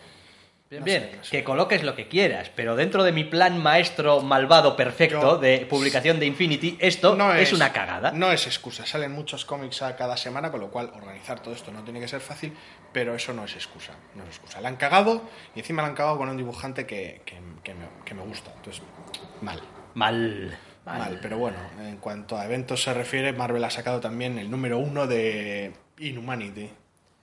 Bien, 0.70 0.80
No 0.80 0.84
bien, 0.86 1.02
sé, 1.10 1.16
no 1.18 1.24
sé. 1.24 1.30
que 1.30 1.44
coloques 1.44 1.82
lo 1.82 1.94
que 1.94 2.08
quieras, 2.08 2.50
pero 2.54 2.74
dentro 2.74 3.04
de 3.04 3.12
mi 3.12 3.24
plan 3.24 3.62
maestro 3.62 4.22
malvado 4.22 4.76
perfecto 4.76 5.20
Yo- 5.20 5.38
de 5.38 5.66
publicación 5.68 6.18
de 6.18 6.26
Infinity, 6.26 6.78
esto 6.80 7.14
No 7.16 7.34
es, 7.34 7.52
una 7.52 7.72
cagada. 7.72 8.12
No 8.12 8.32
es 8.32 8.46
excusa. 8.46 8.86
Salen 8.86 9.12
muchos 9.12 9.44
cómics 9.44 9.82
a 9.82 9.94
cada 9.94 10.16
semana, 10.16 10.50
con 10.50 10.60
lo 10.60 10.70
cual 10.70 10.90
organizar 10.94 11.40
todo 11.40 11.52
esto 11.54 11.70
no 11.70 11.82
tiene 11.84 12.00
que 12.00 12.08
ser 12.08 12.20
fácil, 12.20 12.56
pero 12.92 13.14
eso 13.14 13.32
no 13.34 13.44
es 13.44 13.54
excusa. 13.54 13.92
No 14.14 14.22
es 14.22 14.30
excusa. 14.30 14.60
La 14.60 14.68
han 14.68 14.76
cagado 14.76 15.22
y 15.54 15.60
encima 15.60 15.82
la 15.82 15.88
han 15.88 15.94
cagado 15.94 16.16
con 16.16 16.28
un 16.28 16.36
dibujante 16.36 16.86
que, 16.86 17.22
que- 17.26 17.38
que 17.62 17.74
me, 17.74 17.86
que 18.04 18.14
me 18.14 18.22
gusta. 18.22 18.52
Entonces, 18.56 18.82
mal. 19.42 19.60
Mal. 19.94 20.58
Mal. 20.84 21.18
Pero 21.22 21.38
bueno, 21.38 21.56
en 21.80 21.96
cuanto 21.96 22.36
a 22.36 22.44
eventos 22.44 22.82
se 22.82 22.92
refiere, 22.92 23.32
Marvel 23.32 23.64
ha 23.64 23.70
sacado 23.70 24.00
también 24.00 24.38
el 24.38 24.50
número 24.50 24.78
uno 24.78 25.06
de 25.06 25.72
Inhumanity. 25.98 26.70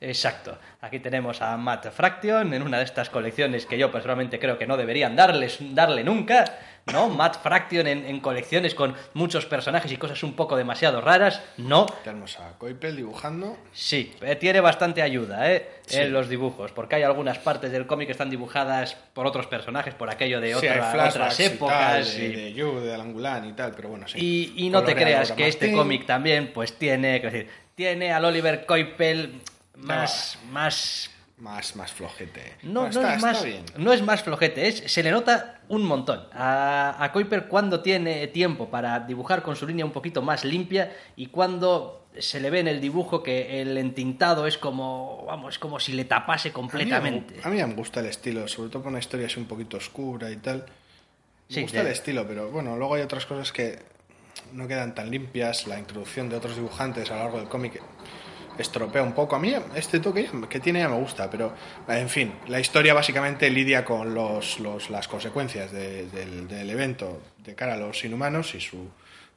Exacto. 0.02 0.58
Aquí 0.82 1.00
tenemos 1.00 1.44
a 1.44 1.56
Matt 1.58 1.92
Fraction 1.92 2.54
en 2.56 2.64
una 2.64 2.80
de 2.80 2.84
estas 2.86 3.12
colecciones 3.12 3.68
que 3.68 3.78
yo 3.78 3.92
personalmente 3.92 4.40
creo 4.40 4.58
que 4.58 4.66
no 4.66 4.76
deberían 4.76 5.16
darles, 5.16 5.60
darle 5.76 6.04
nunca, 6.04 6.44
¿no? 6.92 7.08
Matt 7.08 7.40
Fraction 7.44 7.86
en, 7.86 8.06
en 8.08 8.20
colecciones 8.20 8.74
con 8.74 8.96
muchos 9.14 9.46
personajes 9.46 9.92
y 9.92 9.98
cosas 9.98 10.24
un 10.24 10.34
poco 10.34 10.58
demasiado 10.58 11.02
raras, 11.02 11.44
no. 11.58 11.86
Tenemos 12.04 12.40
a 12.40 12.58
Coipel 12.58 12.96
dibujando. 12.96 13.56
Sí, 13.74 14.12
eh, 14.22 14.36
tiene 14.38 14.60
bastante 14.60 15.04
ayuda 15.04 15.52
¿eh? 15.52 15.70
Sí. 15.86 16.00
en 16.00 16.12
los 16.12 16.30
dibujos, 16.30 16.72
porque 16.72 16.96
hay 16.96 17.04
algunas 17.04 17.38
partes 17.38 17.72
del 17.72 17.86
cómic 17.86 18.08
que 18.08 18.14
están 18.14 18.32
dibujadas 18.32 18.96
por 19.14 19.28
otros 19.28 19.46
personajes, 19.46 19.94
por 19.94 20.10
aquello 20.10 20.42
de 20.42 20.56
otra- 20.56 20.94
otras 21.10 21.40
y 21.40 21.44
tal, 21.44 21.52
épocas. 21.54 22.18
y- 22.18 22.28
de 22.30 22.54
Yu, 22.54 22.80
de 22.80 22.92
Alangulán 22.96 23.48
y 23.48 23.54
tal, 23.54 23.74
pero 23.76 23.90
bueno, 23.90 24.08
sí. 24.08 24.18
Y, 24.20 24.66
y 24.66 24.70
no 24.72 24.82
te 24.82 24.96
creas 24.96 25.32
que 25.34 25.48
este 25.48 25.72
cómic 25.74 26.08
también, 26.08 26.52
pues 26.52 26.74
tiene, 26.80 27.22
quiero 27.22 27.36
decir, 27.36 27.52
tiene 27.76 28.12
al 28.12 28.26
Oliver 28.26 28.66
Coipel 28.66 29.42
más, 29.78 30.38
más 30.52 31.10
Más, 31.38 31.76
más 31.76 31.92
flojete. 31.92 32.56
no, 32.64 32.84
no 32.84 32.88
está, 32.88 33.16
es 33.16 33.22
más, 33.22 33.44
bien. 33.44 33.64
no 33.78 33.94
es 33.94 34.02
más 34.04 34.22
flojete, 34.24 34.68
es, 34.68 34.84
se 34.92 35.02
le 35.02 35.10
nota 35.12 35.62
un 35.70 35.84
montón. 35.84 36.28
A, 36.34 36.96
a 37.04 37.12
Kuiper 37.12 37.48
cuando 37.48 37.82
tiene 37.82 38.28
tiempo 38.28 38.70
para 38.70 39.00
dibujar 39.00 39.42
con 39.42 39.56
su 39.56 39.66
línea 39.66 39.84
un 39.86 39.92
poquito 39.92 40.22
más 40.22 40.46
limpia 40.46 40.92
y 41.16 41.28
cuando 41.28 42.06
se 42.20 42.40
le 42.42 42.50
ve 42.52 42.60
en 42.60 42.68
el 42.68 42.82
dibujo 42.82 43.24
que 43.24 43.62
el 43.62 43.78
entintado 43.78 44.46
es 44.46 44.58
como, 44.58 45.24
vamos, 45.26 45.58
como 45.58 45.80
si 45.80 45.94
le 45.94 46.04
tapase 46.06 46.52
completamente. 46.52 47.36
A 47.44 47.48
mí, 47.50 47.56
me- 47.56 47.62
a 47.64 47.66
mí 47.66 47.70
me 47.72 47.76
gusta 47.80 48.02
el 48.02 48.08
estilo, 48.08 48.48
sobre 48.48 48.70
todo 48.70 48.84
con 48.84 48.92
una 48.92 49.00
historia 49.00 49.26
así 49.28 49.40
un 49.40 49.46
poquito 49.48 49.78
oscura 49.78 50.30
y 50.30 50.36
tal. 50.36 50.66
Me 51.50 51.56
Sí, 51.56 51.62
gusta 51.64 51.78
ya. 51.78 51.82
el 51.84 51.88
estilo, 51.88 52.28
pero 52.28 52.52
bueno, 52.52 52.76
luego 52.78 52.96
hay 52.96 53.02
otras 53.02 53.26
cosas 53.26 53.52
que 53.52 53.80
no 54.54 54.68
quedan 54.68 54.94
tan 54.94 55.10
limpias. 55.10 55.66
La 55.68 55.80
introducción 55.80 56.30
de 56.30 56.36
otros 56.36 56.56
dibujantes 56.56 57.10
a 57.12 57.16
lo 57.16 57.20
largo 57.24 57.40
del 57.40 57.48
cómic 57.48 57.82
estropea 58.58 59.04
un 59.04 59.14
poco. 59.14 59.36
A 59.36 59.40
mí 59.40 59.54
este 59.76 60.00
toque 60.00 60.30
que 60.50 60.60
tiene 60.60 60.80
ya 60.80 60.90
me 60.90 60.98
gusta, 60.98 61.30
pero 61.30 61.54
en 61.88 62.10
fin, 62.10 62.34
la 62.48 62.60
historia 62.60 62.94
básicamente 62.94 63.50
lidia 63.50 63.84
con 63.86 64.14
los, 64.14 64.60
los- 64.60 64.90
las 64.90 65.08
consecuencias 65.08 65.72
de- 65.72 66.06
del, 66.08 66.48
del 66.48 66.70
evento 66.70 67.22
de 67.38 67.56
cara 67.56 67.74
a 67.74 67.78
los 67.78 68.04
inhumanos 68.04 68.54
y 68.56 68.62
su 68.62 68.90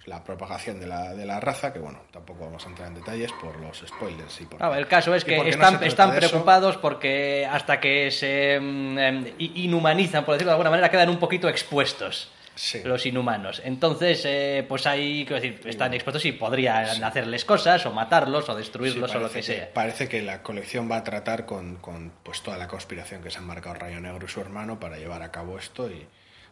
la 0.07 0.23
propagación 0.23 0.79
de 0.81 0.87
la, 0.87 1.15
de 1.15 1.25
la 1.25 1.41
raza, 1.41 1.73
que 1.73 1.79
bueno, 1.79 1.99
tampoco 2.13 2.45
vamos 2.45 2.63
a 2.67 2.69
entrar 2.69 2.89
en 2.89 2.95
detalles 2.95 3.33
por 3.41 3.59
los 3.59 3.83
spoilers 3.89 4.39
y 4.39 4.45
por 4.45 4.63
Ah, 4.63 4.77
el 4.79 4.87
caso 4.87 5.15
es 5.15 5.25
que 5.25 5.39
no 5.39 5.45
están, 5.45 5.83
están 5.83 6.11
eso. 6.11 6.19
preocupados 6.29 6.77
porque 6.77 7.49
hasta 7.51 7.81
que 7.81 8.11
se 8.11 8.61
mm, 8.61 8.99
i- 9.39 9.65
inhumanizan, 9.65 10.27
por 10.27 10.35
decirlo 10.35 10.51
de 10.51 10.57
alguna 10.57 10.69
manera, 10.69 10.91
quedan 10.91 11.09
un 11.09 11.19
poquito 11.19 11.49
expuestos. 11.49 12.31
Sí. 12.57 12.83
Los 12.85 13.05
inhumanos. 13.07 13.61
Entonces, 13.65 14.23
eh, 14.25 14.65
pues 14.69 14.87
ahí, 14.87 15.25
quiero 15.27 15.43
decir, 15.43 15.61
están 15.69 15.93
expuestos 15.95 16.25
y 16.25 16.33
podrían 16.33 17.03
hacerles 17.03 17.45
cosas, 17.45 17.85
o 17.87 17.93
matarlos, 17.93 18.49
o 18.49 18.55
destruirlos, 18.55 19.11
Sí, 19.11 19.17
o 19.17 19.21
lo 19.21 19.31
que 19.31 19.43
sea. 19.43 19.73
Parece 19.73 20.09
que 20.09 20.23
la 20.23 20.43
colección 20.43 20.89
va 20.91 20.99
a 20.99 21.05
tratar 21.05 21.47
con, 21.47 21.77
con, 21.77 22.13
pues 22.23 22.43
toda 22.43 22.57
la 22.57 22.69
conspiración 22.69 23.23
que 23.23 23.31
se 23.31 23.39
han 23.39 23.45
marcado 23.47 23.75
Rayo 23.75 24.01
Negro 24.01 24.27
y 24.27 24.29
su 24.31 24.41
hermano 24.41 24.79
para 24.79 24.99
llevar 24.99 25.23
a 25.23 25.33
cabo 25.33 25.59
esto 25.59 25.91
y 25.91 26.07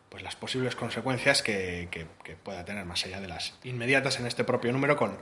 pues 0.08 0.22
las 0.22 0.36
posibles 0.36 0.74
consecuencias 0.76 1.42
que, 1.42 1.88
que- 1.90 2.06
que 2.24 2.36
pueda 2.36 2.64
tener 2.64 2.84
más 2.84 3.04
allá 3.06 3.20
de 3.20 3.28
las 3.28 3.54
inmediatas 3.64 4.18
en 4.20 4.26
este 4.26 4.44
propio 4.44 4.70
número 4.72 4.96
con, 4.96 5.16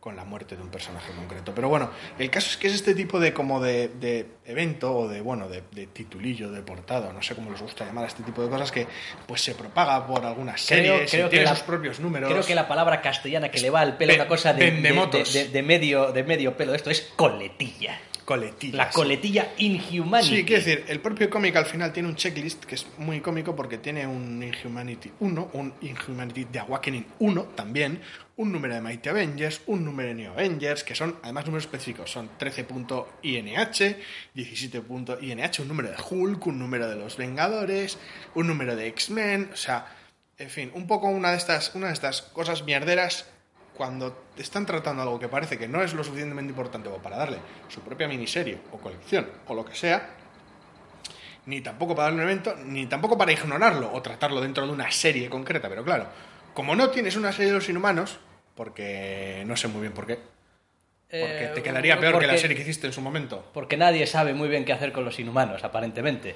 con 0.00 0.14
la 0.14 0.24
muerte 0.24 0.56
de 0.56 0.62
un 0.62 0.68
personaje 0.68 1.12
concreto. 1.12 1.52
Pero 1.54 1.68
bueno, 1.68 1.90
el 2.18 2.30
caso 2.30 2.48
es 2.50 2.56
que 2.56 2.68
es 2.68 2.74
este 2.74 2.94
tipo 2.94 3.18
de 3.18 3.32
como 3.32 3.60
de, 3.60 3.88
de 3.88 4.26
evento 4.46 4.94
o 4.96 5.08
de 5.08 5.20
bueno 5.20 5.48
de, 5.48 5.62
de 5.72 5.86
titulillo, 5.88 6.50
de 6.52 6.62
portada, 6.62 7.12
no 7.12 7.20
sé 7.20 7.34
cómo 7.34 7.50
les 7.50 7.60
gusta 7.60 7.84
llamar 7.84 8.04
a 8.04 8.06
este 8.06 8.22
tipo 8.22 8.42
de 8.42 8.48
cosas 8.48 8.70
que 8.70 8.86
pues 9.26 9.42
se 9.42 9.54
propaga 9.54 10.06
por 10.06 10.24
algunas 10.24 10.60
series 10.60 11.12
y 11.12 11.16
tiene 11.28 11.44
la- 11.44 11.50
sus 11.54 11.64
propios 11.64 11.98
números. 12.00 12.30
Creo 12.30 12.44
que 12.46 12.54
la 12.54 12.68
palabra 12.68 13.00
castellana 13.02 13.50
que 13.50 13.60
le 13.60 13.70
va 13.70 13.80
al 13.80 13.96
pelo, 13.96 14.12
Ve- 14.12 14.20
una 14.20 14.28
cosa 14.28 14.52
de, 14.52 14.70
de, 14.70 15.62
medio, 15.62 16.12
de 16.12 16.22
medio 16.22 16.56
pelo, 16.56 16.74
esto 16.74 16.90
es 16.90 17.12
coletilla. 17.16 17.98
coletilla. 18.24 18.76
La 18.76 18.90
coletilla 18.90 19.48
Inhumanity. 19.58 20.36
Sí, 20.36 20.44
quiero 20.44 20.62
decir, 20.62 20.84
el 20.88 21.00
propio 21.00 21.28
cómic 21.30 21.56
al 21.56 21.66
final 21.66 21.92
tiene 21.92 22.08
un 22.08 22.14
checklist 22.14 22.64
que 22.66 22.74
es 22.76 22.86
muy 22.98 23.20
cómico 23.20 23.56
porque 23.56 23.78
tiene 23.78 24.06
un 24.06 24.42
Inhumanity 24.42 25.10
1, 25.20 25.50
un 25.54 25.74
Inhumanity 25.80 26.44
The 26.44 26.60
Awakening 26.60 27.06
1 27.18 27.42
también, 27.54 28.00
un 28.38 28.52
número 28.52 28.74
de 28.74 28.80
Mighty 28.80 29.08
Avengers, 29.08 29.62
un 29.66 29.84
número 29.84 30.10
de 30.10 30.14
New 30.14 30.32
Avengers, 30.32 30.84
que 30.84 30.94
son 30.94 31.18
además 31.22 31.44
números 31.44 31.64
específicos, 31.64 32.10
son 32.10 32.30
13.INH, 32.38 33.96
17.INH, 34.34 35.60
un 35.60 35.68
número 35.68 35.90
de 35.90 35.96
Hulk, 35.96 36.46
un 36.46 36.58
número 36.58 36.88
de 36.88 36.94
los 36.94 37.16
Vengadores, 37.16 37.98
un 38.36 38.46
número 38.46 38.76
de 38.76 38.86
X-Men, 38.86 39.50
o 39.52 39.56
sea, 39.56 39.86
en 40.38 40.50
fin, 40.50 40.70
un 40.74 40.86
poco 40.86 41.08
una 41.08 41.32
de 41.32 41.36
estas, 41.36 41.74
una 41.74 41.88
de 41.88 41.94
estas 41.94 42.22
cosas 42.22 42.62
mierderas 42.62 43.26
cuando 43.76 44.26
están 44.36 44.66
tratando 44.66 45.02
algo 45.02 45.18
que 45.18 45.28
parece 45.28 45.58
que 45.58 45.66
no 45.66 45.82
es 45.82 45.92
lo 45.94 46.04
suficientemente 46.04 46.50
importante 46.50 46.88
como 46.88 47.02
para 47.02 47.16
darle 47.16 47.38
su 47.66 47.80
propia 47.80 48.06
miniserie 48.06 48.60
o 48.70 48.78
colección 48.78 49.28
o 49.48 49.54
lo 49.54 49.64
que 49.64 49.74
sea, 49.74 50.10
ni 51.46 51.60
tampoco 51.60 51.96
para 51.96 52.04
darle 52.04 52.22
un 52.22 52.28
evento, 52.30 52.54
ni 52.64 52.86
tampoco 52.86 53.18
para 53.18 53.32
ignorarlo 53.32 53.92
o 53.92 54.00
tratarlo 54.00 54.40
dentro 54.40 54.64
de 54.64 54.72
una 54.72 54.92
serie 54.92 55.28
concreta. 55.28 55.68
Pero 55.68 55.82
claro, 55.82 56.06
como 56.54 56.76
no 56.76 56.90
tienes 56.90 57.16
una 57.16 57.32
serie 57.32 57.48
de 57.48 57.58
los 57.58 57.68
inhumanos, 57.68 58.20
porque 58.58 59.44
no 59.46 59.56
sé 59.56 59.68
muy 59.68 59.80
bien 59.82 59.92
por 59.92 60.04
qué, 60.06 60.16
porque 60.16 61.44
Eh, 61.44 61.50
te 61.54 61.62
quedaría 61.62 61.98
peor 61.98 62.18
que 62.18 62.26
la 62.26 62.32
porque- 62.32 62.40
serie 62.40 62.56
que 62.56 62.62
hiciste 62.62 62.88
en 62.88 62.92
su 62.92 63.00
momento. 63.00 63.48
Porque 63.54 63.76
nadie 63.76 64.04
sabe 64.06 64.34
muy 64.34 64.48
bien 64.48 64.64
qué 64.64 64.72
hacer 64.72 64.90
con 64.92 65.04
los 65.04 65.18
inhumanos, 65.20 65.62
aparentemente. 65.62 66.34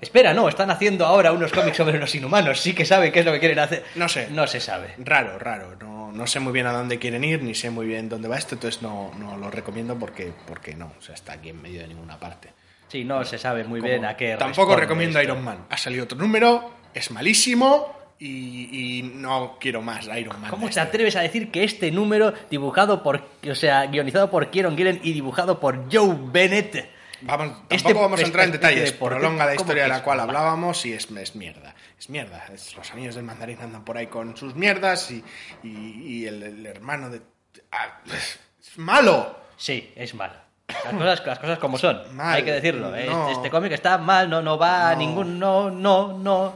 Espera, 0.00 0.32
no, 0.32 0.48
están 0.48 0.70
haciendo 0.70 1.04
ahora 1.06 1.32
unos 1.32 1.52
cómics 1.52 1.76
sobre 1.78 1.98
los 1.98 2.14
inhumanos. 2.14 2.60
Sí 2.60 2.72
que 2.74 2.84
saben 2.84 3.10
qué 3.12 3.20
es 3.20 3.26
lo 3.26 3.32
que 3.32 3.40
quieren 3.40 3.58
hacer. 3.58 3.82
No 3.96 4.08
sé. 4.08 4.28
No 4.30 4.46
se 4.46 4.60
sabe. 4.60 4.94
Raro, 4.98 5.38
raro. 5.38 5.74
No, 5.80 6.12
no 6.12 6.26
sé 6.28 6.38
muy 6.38 6.52
bien 6.52 6.66
a 6.66 6.72
dónde 6.72 6.98
quieren 7.00 7.24
ir, 7.24 7.42
ni 7.42 7.54
sé 7.54 7.70
muy 7.70 7.86
bien 7.86 8.08
dónde 8.08 8.28
va 8.28 8.36
esto, 8.36 8.54
entonces 8.54 8.80
no, 8.82 9.10
no 9.18 9.36
lo 9.36 9.50
recomiendo 9.50 9.98
porque, 9.98 10.32
porque 10.46 10.74
no, 10.76 10.92
o 10.98 11.02
sea, 11.02 11.14
está 11.16 11.32
aquí 11.32 11.48
en 11.48 11.60
medio 11.60 11.80
de 11.80 11.88
ninguna 11.88 12.20
parte. 12.20 12.50
Sí, 12.88 13.04
no 13.04 13.24
se 13.24 13.38
sabe 13.38 13.64
muy 13.64 13.80
Como- 13.80 13.90
bien 13.90 14.04
a 14.04 14.16
qué. 14.16 14.36
Tampoco 14.36 14.76
recomiendo 14.76 15.18
esto. 15.18 15.32
Iron 15.32 15.42
Man. 15.44 15.66
Ha 15.70 15.76
salido 15.76 16.04
otro 16.04 16.16
número, 16.18 16.72
es 16.94 17.10
malísimo 17.10 17.95
y, 18.18 18.98
y 18.98 19.02
no 19.02 19.56
quiero 19.60 19.82
más 19.82 20.06
Iron 20.16 20.40
Man. 20.40 20.50
¿Cómo 20.50 20.64
te 20.66 20.70
este. 20.70 20.80
atreves 20.80 21.16
a 21.16 21.20
decir 21.20 21.50
que 21.50 21.64
este 21.64 21.90
número, 21.90 22.32
dibujado 22.50 23.02
por. 23.02 23.22
O 23.50 23.54
sea, 23.54 23.86
guionizado 23.86 24.30
por 24.30 24.50
Kieron 24.50 24.76
Gillen 24.76 25.00
y 25.02 25.12
dibujado 25.12 25.60
por 25.60 25.92
Joe 25.92 26.16
Bennett. 26.32 26.90
Vamos, 27.22 27.48
tampoco 27.48 27.74
Este- 27.74 27.94
vamos 27.94 28.20
a 28.20 28.22
entrar 28.24 28.44
en 28.44 28.52
detalles, 28.52 28.92
de 28.92 28.96
por- 28.98 29.12
prolonga 29.12 29.46
la 29.46 29.52
¿cómo 29.52 29.62
historia 29.62 29.82
de 29.84 29.88
la 29.88 30.02
cual 30.02 30.20
hablábamos 30.20 30.84
y 30.84 30.92
es, 30.92 31.10
es 31.10 31.34
mierda. 31.34 31.74
Es 31.98 32.10
mierda. 32.10 32.44
Es- 32.52 32.76
los 32.76 32.90
anillos 32.92 33.14
del 33.14 33.24
mandarín 33.24 33.58
andan 33.60 33.84
por 33.84 33.96
ahí 33.96 34.06
con 34.08 34.36
sus 34.36 34.54
mierdas 34.54 35.10
y, 35.10 35.24
y- 35.62 36.02
y 36.06 36.26
el, 36.26 36.42
el 36.42 36.66
hermano 36.66 37.08
de... 37.08 37.22
ah, 37.72 38.00
es 38.14 38.38
malo. 38.76 39.34
Sí, 39.56 39.92
es 39.96 40.14
malo. 40.14 40.34
Las 40.68 40.92
cosas, 40.94 41.26
las 41.26 41.38
cosas 41.38 41.58
como 41.58 41.78
son, 41.78 42.14
Mal. 42.16 42.34
hay 42.34 42.42
que 42.42 42.52
decirlo. 42.52 42.90
No. 42.90 42.96
Este, 42.96 43.32
este 43.32 43.50
cómic 43.50 43.72
está 43.72 43.96
mal, 43.98 44.28
no, 44.28 44.42
no 44.42 44.58
va 44.58 44.90
a 44.90 44.92
No. 44.92 44.98
ningún. 44.98 45.38
No, 45.38 45.70
no, 45.70 46.18
no. 46.18 46.54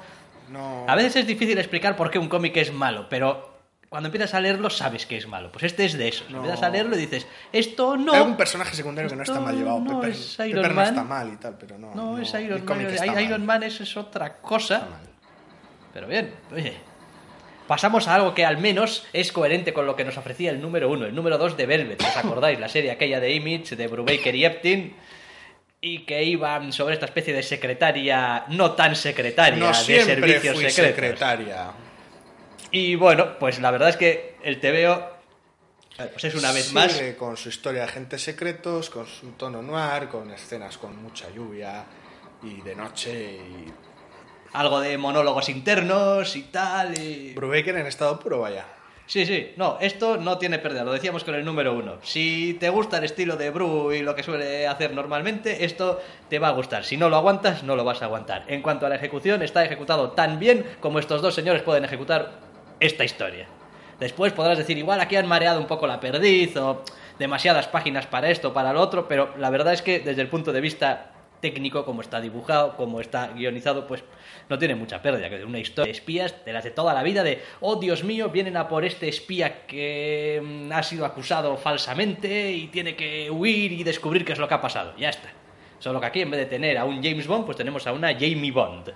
No. 0.50 0.85
A 0.88 0.95
veces 0.97 1.16
es 1.16 1.26
difícil 1.26 1.59
explicar 1.59 1.97
por 1.97 2.11
qué 2.11 2.19
un 2.19 2.28
cómic 2.28 2.57
es 2.57 2.73
malo, 2.73 3.07
pero 3.09 3.59
cuando 3.88 4.09
empiezas 4.09 4.35
a 4.35 4.40
leerlo 4.40 4.71
sabes 4.71 5.07
que 5.07 5.16
es 5.16 5.26
malo. 5.26 5.50
Pues 5.50 5.64
este 5.64 5.85
es 5.85 5.99
de 5.99 6.09
eso. 6.09 6.25
No. 6.30 6.38
Empiezas 6.38 6.62
a 6.62 6.71
leerlo 6.71 6.97
y 6.97 7.00
dices, 7.00 7.26
esto 7.52 7.97
no. 7.97 8.12
Hay 8.12 8.21
un 8.21 8.37
personaje 8.37 8.75
secundario 8.75 9.11
que 9.11 9.16
no 9.16 9.23
está 9.23 9.40
mal 9.40 9.57
llevado. 9.57 9.80
no 9.80 10.00
Pepper, 10.00 10.11
es 10.11 10.38
Iron 10.38 10.62
Pepper 10.62 10.69
no 10.69 10.75
Man. 10.75 10.87
está 10.87 11.04
mal 11.04 11.33
y 11.33 11.37
tal, 11.37 11.57
pero 11.59 11.78
no. 11.78 11.95
No, 11.95 12.19
es 12.19 12.35
el 12.35 12.45
Iron 12.45 12.64
Man. 12.64 13.21
Iron. 13.21 13.47
Man 13.47 13.62
es, 13.62 13.80
es 13.80 13.97
otra 13.97 14.37
cosa. 14.37 14.87
Pero 15.92 16.07
bien, 16.07 16.33
oye. 16.52 16.75
Pasamos 17.66 18.09
a 18.09 18.16
algo 18.16 18.35
que 18.35 18.45
al 18.45 18.59
menos 18.59 19.07
es 19.12 19.30
coherente 19.30 19.73
con 19.73 19.87
lo 19.87 19.95
que 19.95 20.04
nos 20.04 20.16
ofrecía 20.19 20.50
el 20.50 20.61
número 20.61 20.90
uno, 20.90 21.07
el 21.07 21.14
número 21.14 21.38
dos 21.38 21.57
de 21.57 21.66
Velvet, 21.66 22.02
¿os 22.02 22.16
acordáis? 22.16 22.59
La 22.59 22.69
serie 22.69 22.90
aquella 22.90 23.21
de 23.21 23.33
Image, 23.33 23.76
de 23.76 23.87
Brubaker 23.87 24.35
y 24.35 24.45
Eptin, 24.45 24.97
y 25.81 26.01
que 26.05 26.23
iban 26.23 26.73
sobre 26.73 26.95
esta 26.95 27.07
especie 27.07 27.33
de 27.33 27.43
secretaria, 27.43 28.45
no 28.49 28.73
tan 28.73 28.95
secretaria, 28.95 29.59
No 29.59 29.69
de 29.69 29.75
servicios 29.75 30.55
fui 30.55 30.71
secretos. 30.71 30.97
secretaria. 30.97 31.73
Y 32.71 32.95
bueno, 32.97 33.39
pues 33.39 33.59
la 33.61 33.71
verdad 33.71 33.89
es 33.89 33.97
que 33.97 34.37
el 34.43 34.61
TVO, 34.61 35.11
pues 35.97 36.25
es 36.25 36.35
una 36.35 36.53
vez 36.53 36.67
Sigue 36.67 36.75
más, 36.75 37.01
con 37.19 37.37
su 37.37 37.49
historia 37.49 37.83
de 37.83 37.89
agentes 37.89 38.23
secretos, 38.23 38.91
con 38.91 39.07
su 39.07 39.33
tono 39.33 39.63
noir, 39.63 40.09
con 40.09 40.31
escenas 40.31 40.77
con 40.77 41.03
mucha 41.03 41.31
lluvia 41.31 41.85
y 42.43 42.61
de 42.61 42.75
noche 42.75 43.39
y... 43.39 43.73
algo 44.53 44.81
de 44.81 44.99
monólogos 44.99 45.49
internos 45.49 46.37
y 46.37 46.43
tal, 46.45 46.99
y... 46.99 47.33
Brubaker 47.35 47.77
en 47.77 47.87
estado 47.87 48.21
puro, 48.21 48.41
vaya. 48.41 48.67
Sí, 49.11 49.26
sí, 49.26 49.50
no, 49.57 49.76
esto 49.81 50.19
no 50.19 50.38
tiene 50.38 50.61
pérdida, 50.61 50.85
lo 50.85 50.93
decíamos 50.93 51.25
con 51.25 51.35
el 51.35 51.45
número 51.45 51.75
uno. 51.75 51.97
Si 52.00 52.57
te 52.61 52.69
gusta 52.71 52.99
el 52.99 53.02
estilo 53.02 53.37
de 53.37 53.50
Bru 53.50 53.90
y 53.90 54.02
lo 54.02 54.14
que 54.14 54.23
suele 54.23 54.69
hacer 54.69 54.95
normalmente, 54.95 55.64
esto 55.64 56.00
te 56.29 56.38
va 56.38 56.47
a 56.47 56.52
gustar. 56.52 56.85
Si 56.85 56.97
no 56.97 57.09
lo 57.09 57.17
aguantas, 57.17 57.64
no 57.64 57.75
lo 57.75 57.83
vas 57.83 58.02
a 58.02 58.05
aguantar. 58.05 58.45
En 58.47 58.62
cuanto 58.62 58.87
a 58.87 58.88
la 58.88 58.95
ejecución, 58.95 59.43
está 59.43 59.64
ejecutado 59.64 60.12
tan 60.12 60.38
bien 60.38 60.64
como 60.79 61.00
estos 61.00 61.23
dos 61.23 61.35
señores 61.35 61.62
pueden 61.62 61.85
ejecutar 61.85 62.35
esta 62.79 63.02
historia. 63.02 63.49
Después 63.99 64.33
podrás 64.33 64.59
decir, 64.59 64.79
igual 64.79 65.00
aquí 65.00 65.17
han 65.17 65.26
mareado 65.26 65.59
un 65.59 65.67
poco 65.67 65.88
la 65.88 65.99
perdiz 65.99 66.57
o 66.57 66.85
demasiadas 67.19 67.67
páginas 67.67 68.07
para 68.07 68.31
esto, 68.31 68.52
para 68.52 68.73
lo 68.73 68.81
otro, 68.81 69.09
pero 69.09 69.35
la 69.38 69.50
verdad 69.50 69.73
es 69.73 69.83
que 69.83 69.99
desde 69.99 70.23
el 70.23 70.29
punto 70.29 70.52
de 70.52 70.61
vista 70.61 71.11
técnico, 71.40 71.85
como 71.85 72.00
está 72.02 72.20
dibujado, 72.20 72.76
como 72.76 73.00
está 73.00 73.28
guionizado, 73.28 73.87
pues 73.87 74.02
no 74.49 74.59
tiene 74.59 74.75
mucha 74.75 75.02
pérdida. 75.02 75.28
Que 75.28 75.38
de 75.38 75.44
una 75.44 75.59
historia 75.59 75.92
de 75.92 75.99
espías, 75.99 76.35
de 76.44 76.52
las 76.52 76.64
de 76.64 76.70
toda 76.70 76.94
la 76.94 77.02
vida, 77.02 77.23
de, 77.23 77.42
oh 77.61 77.76
Dios 77.76 78.04
mío, 78.04 78.28
vienen 78.28 78.56
a 78.56 78.68
por 78.68 78.85
este 78.85 79.09
espía 79.09 79.66
que 79.66 80.40
mm, 80.42 80.73
ha 80.73 80.82
sido 80.82 81.04
acusado 81.04 81.56
falsamente 81.56 82.52
y 82.52 82.68
tiene 82.68 82.97
que 82.97 83.30
huir 83.30 83.73
y 83.73 83.82
descubrir 83.85 84.25
qué 84.25 84.32
es 84.32 84.38
lo 84.38 84.49
que 84.49 84.54
ha 84.54 84.61
pasado. 84.61 84.94
Ya 84.97 85.11
está. 85.11 85.30
Solo 85.78 86.00
que 86.00 86.06
aquí, 86.06 86.20
en 86.20 86.30
vez 86.30 86.40
de 86.40 86.47
tener 86.47 86.76
a 86.76 86.85
un 86.85 87.02
James 87.02 87.26
Bond, 87.26 87.44
pues 87.47 87.56
tenemos 87.56 87.87
a 87.87 87.92
una 87.92 88.12
Jamie 88.12 88.52
Bond. 88.52 88.92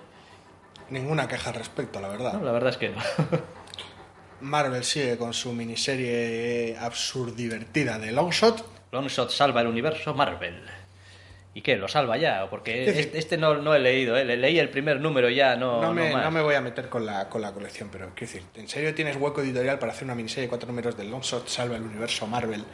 Ninguna 0.90 1.26
queja 1.26 1.50
al 1.50 1.56
respecto, 1.56 2.00
la 2.00 2.08
verdad. 2.08 2.34
No, 2.34 2.44
la 2.44 2.52
verdad 2.52 2.70
es 2.70 2.76
que 2.76 2.90
no. 2.90 3.00
Marvel 4.40 4.84
sigue 4.84 5.16
con 5.16 5.32
su 5.32 5.52
miniserie 5.52 6.76
absurdivertida 6.78 7.98
de 7.98 8.12
Longshot. 8.12 8.90
Longshot 8.92 9.30
salva 9.30 9.62
el 9.62 9.68
universo 9.68 10.12
Marvel. 10.12 10.62
¿Y 11.56 11.62
qué? 11.62 11.76
¿Lo 11.76 11.87
salva 11.88 12.16
ya? 12.16 12.49
Porque 12.50 12.84
este, 12.99 13.16
este 13.18 13.37
no, 13.38 13.54
no 13.56 13.75
he 13.75 13.78
leído, 13.78 14.16
¿eh? 14.16 14.25
Le- 14.25 14.37
leí 14.37 14.58
el 14.58 14.70
primer 14.70 15.00
número 15.00 15.30
ya, 15.30 15.54
no, 15.54 15.80
No 15.80 15.92
me, 15.94 16.08
no 16.08 16.16
más. 16.16 16.25
no 16.25 16.30
me 16.32 16.42
voy 16.42 16.56
a 16.56 16.61
meter 16.61 16.88
con 16.88 17.06
la, 17.06 17.28
con 17.28 17.40
la 17.42 17.52
colección, 17.52 17.88
pero 17.92 18.11
quiero 18.14 18.32
decir, 18.32 18.42
¿en 18.56 18.68
serio 18.68 18.92
tienes 18.94 19.16
hueco 19.16 19.40
editorial 19.40 19.78
para 19.78 19.92
hacer 19.92 20.04
una 20.04 20.14
miniserie 20.16 20.42
de 20.42 20.49
cuatro 20.49 20.66
números 20.66 20.96
de 20.96 21.04
Longshot 21.04 21.46
Salva 21.49 21.76
el 21.76 21.82
Universo 21.82 22.26
Marvel 22.26 22.64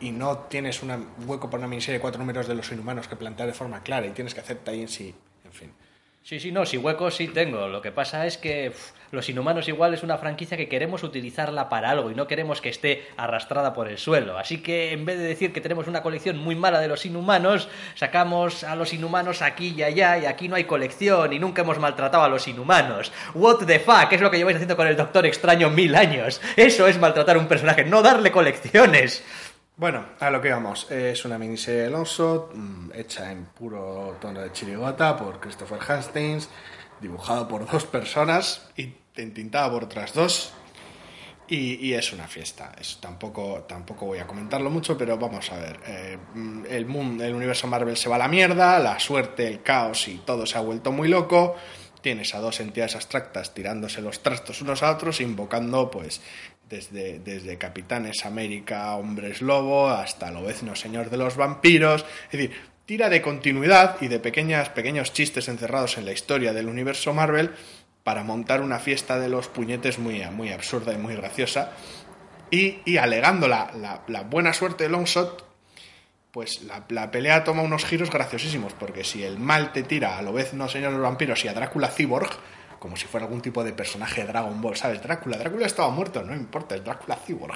y 0.00 0.10
no 0.10 0.38
tienes 0.38 0.82
una, 0.82 0.98
hueco 1.26 1.50
para 1.50 1.58
una 1.60 1.68
miniserie 1.68 1.98
de 1.98 2.00
cuatro 2.00 2.18
números 2.18 2.48
de 2.48 2.54
Los 2.54 2.72
Inhumanos 2.72 3.08
que 3.08 3.16
plantear 3.16 3.46
de 3.48 3.54
forma 3.54 3.82
clara 3.82 4.06
y 4.06 4.10
tienes 4.10 4.32
que 4.34 4.40
hacer 4.40 4.56
tie 4.58 4.88
sí, 4.88 5.14
en 5.44 5.52
fin. 5.52 5.72
Sí, 6.26 6.40
sí, 6.40 6.50
no, 6.52 6.64
si 6.64 6.78
huecos 6.78 7.16
sí 7.16 7.28
tengo. 7.28 7.68
Lo 7.68 7.82
que 7.82 7.92
pasa 7.92 8.24
es 8.24 8.38
que 8.38 8.72
Los 9.10 9.28
Inhumanos 9.28 9.68
igual 9.68 9.92
es 9.92 10.02
una 10.02 10.16
franquicia 10.16 10.56
que 10.56 10.70
queremos 10.70 11.02
utilizarla 11.02 11.68
para 11.68 11.90
algo 11.90 12.10
y 12.10 12.14
no 12.14 12.26
queremos 12.26 12.62
que 12.62 12.70
esté 12.70 13.06
arrastrada 13.18 13.74
por 13.74 13.88
el 13.88 13.98
suelo. 13.98 14.38
Así 14.38 14.62
que 14.62 14.92
en 14.92 15.04
vez 15.04 15.18
de 15.18 15.24
decir 15.24 15.52
que 15.52 15.60
tenemos 15.60 15.86
una 15.86 16.02
colección 16.02 16.38
muy 16.38 16.56
mala 16.56 16.80
de 16.80 16.88
Los 16.88 17.04
Inhumanos, 17.04 17.68
sacamos 17.94 18.64
a 18.64 18.74
Los 18.74 18.94
Inhumanos 18.94 19.42
aquí 19.42 19.74
y 19.76 19.82
allá 19.82 20.16
y 20.16 20.24
aquí 20.24 20.48
no 20.48 20.56
hay 20.56 20.64
colección 20.64 21.30
y 21.34 21.38
nunca 21.38 21.60
hemos 21.60 21.78
maltratado 21.78 22.24
a 22.24 22.30
los 22.30 22.48
Inhumanos. 22.48 23.12
What 23.34 23.66
the 23.66 23.78
fuck, 23.78 24.10
es 24.10 24.22
lo 24.22 24.30
que 24.30 24.38
lleváis 24.38 24.56
haciendo 24.56 24.76
con 24.76 24.86
el 24.86 24.96
Doctor 24.96 25.26
Extraño 25.26 25.68
mil 25.68 25.94
años. 25.94 26.40
Eso 26.56 26.88
es 26.88 26.98
maltratar 26.98 27.36
a 27.36 27.38
un 27.38 27.48
personaje, 27.48 27.84
no 27.84 28.00
darle 28.00 28.32
colecciones. 28.32 29.22
Bueno, 29.76 30.04
a 30.20 30.30
lo 30.30 30.40
que 30.40 30.50
vamos. 30.50 30.88
Es 30.88 31.24
una 31.24 31.36
miniserie 31.36 31.82
de 31.82 31.90
Longshot 31.90 32.54
mm, 32.54 32.90
hecha 32.94 33.32
en 33.32 33.46
puro 33.46 34.16
tono 34.20 34.40
de 34.40 34.52
chirigota 34.52 35.16
por 35.16 35.40
Christopher 35.40 35.80
Hastings, 35.88 36.48
dibujado 37.00 37.48
por 37.48 37.68
dos 37.70 37.84
personas 37.84 38.68
y 38.76 38.92
entintada 39.16 39.68
por 39.72 39.84
otras 39.84 40.14
dos. 40.14 40.52
Y, 41.48 41.92
es 41.92 42.12
una 42.12 42.26
fiesta. 42.26 42.72
Es, 42.80 42.98
tampoco, 43.00 43.64
tampoco 43.68 44.06
voy 44.06 44.18
a 44.18 44.26
comentarlo 44.26 44.70
mucho, 44.70 44.96
pero 44.96 45.18
vamos 45.18 45.50
a 45.50 45.58
ver. 45.58 45.80
Eh, 45.86 46.18
mm, 46.34 46.66
el, 46.70 46.86
mundo, 46.86 47.24
el 47.24 47.34
universo 47.34 47.66
Marvel 47.66 47.96
se 47.96 48.08
va 48.08 48.14
a 48.14 48.20
la 48.20 48.28
mierda, 48.28 48.78
la 48.78 48.98
suerte, 49.00 49.48
el 49.48 49.60
caos 49.62 50.06
y 50.06 50.18
todo 50.18 50.46
se 50.46 50.56
ha 50.56 50.60
vuelto 50.60 50.92
muy 50.92 51.08
loco. 51.08 51.56
Tienes 52.04 52.34
a 52.34 52.40
dos 52.40 52.60
entidades 52.60 52.96
abstractas 52.96 53.54
tirándose 53.54 54.02
los 54.02 54.22
trastos 54.22 54.60
unos 54.60 54.82
a 54.82 54.90
otros, 54.90 55.22
invocando, 55.22 55.90
pues, 55.90 56.20
desde, 56.68 57.18
desde 57.18 57.56
Capitanes 57.56 58.26
América, 58.26 58.94
Hombres 58.96 59.40
Lobo, 59.40 59.88
hasta 59.88 60.30
Lobezno, 60.30 60.76
Señor 60.76 61.08
de 61.08 61.16
los 61.16 61.36
Vampiros. 61.36 62.04
Es 62.26 62.32
decir, 62.32 62.52
tira 62.84 63.08
de 63.08 63.22
continuidad 63.22 63.96
y 64.02 64.08
de 64.08 64.18
pequeñas, 64.20 64.68
pequeños 64.68 65.14
chistes 65.14 65.48
encerrados 65.48 65.96
en 65.96 66.04
la 66.04 66.12
historia 66.12 66.52
del 66.52 66.68
universo 66.68 67.14
Marvel 67.14 67.52
para 68.02 68.22
montar 68.22 68.60
una 68.60 68.80
fiesta 68.80 69.18
de 69.18 69.30
los 69.30 69.48
puñetes 69.48 69.98
muy, 69.98 70.20
muy 70.26 70.52
absurda 70.52 70.92
y 70.92 70.98
muy 70.98 71.16
graciosa. 71.16 71.72
Y, 72.50 72.80
y 72.84 72.98
alegando 72.98 73.48
la, 73.48 73.70
la- 73.80 74.02
la 74.08 74.20
buena 74.24 74.52
suerte 74.52 74.84
de 74.84 74.90
Longshot, 74.90 75.43
pues 76.34 76.64
la, 76.64 77.10
pelea 77.12 77.44
toma 77.44 77.62
unos 77.62 77.84
giros 77.84 78.10
graciosísimos, 78.10 78.72
porque 78.72 79.04
si 79.04 79.22
el 79.22 79.38
mal 79.38 79.72
te 79.72 79.84
tira 79.84 80.18
a 80.18 80.22
Lobezno, 80.22 80.68
Señor 80.68 80.90
de 80.90 80.98
los 80.98 81.06
Vampiros, 81.06 81.44
y 81.44 81.48
a 81.48 81.54
Drácula 81.54 81.86
Cyborg, 81.86 82.28
como 82.80 82.96
si 82.96 83.06
fuera 83.06 83.26
algún 83.26 83.40
tipo 83.40 83.62
de 83.62 83.72
personaje 83.72 84.22
de 84.22 84.26
Dragon 84.26 84.60
Ball, 84.60 84.76
¿sabes? 84.76 85.00
Drácula, 85.00 85.38
Drácula 85.38 85.66
estaba 85.66 85.90
muerto, 85.90 86.24
no 86.24 86.34
importa, 86.34 86.74
es 86.74 86.82
Drácula 86.82 87.14
Cyborg. 87.24 87.54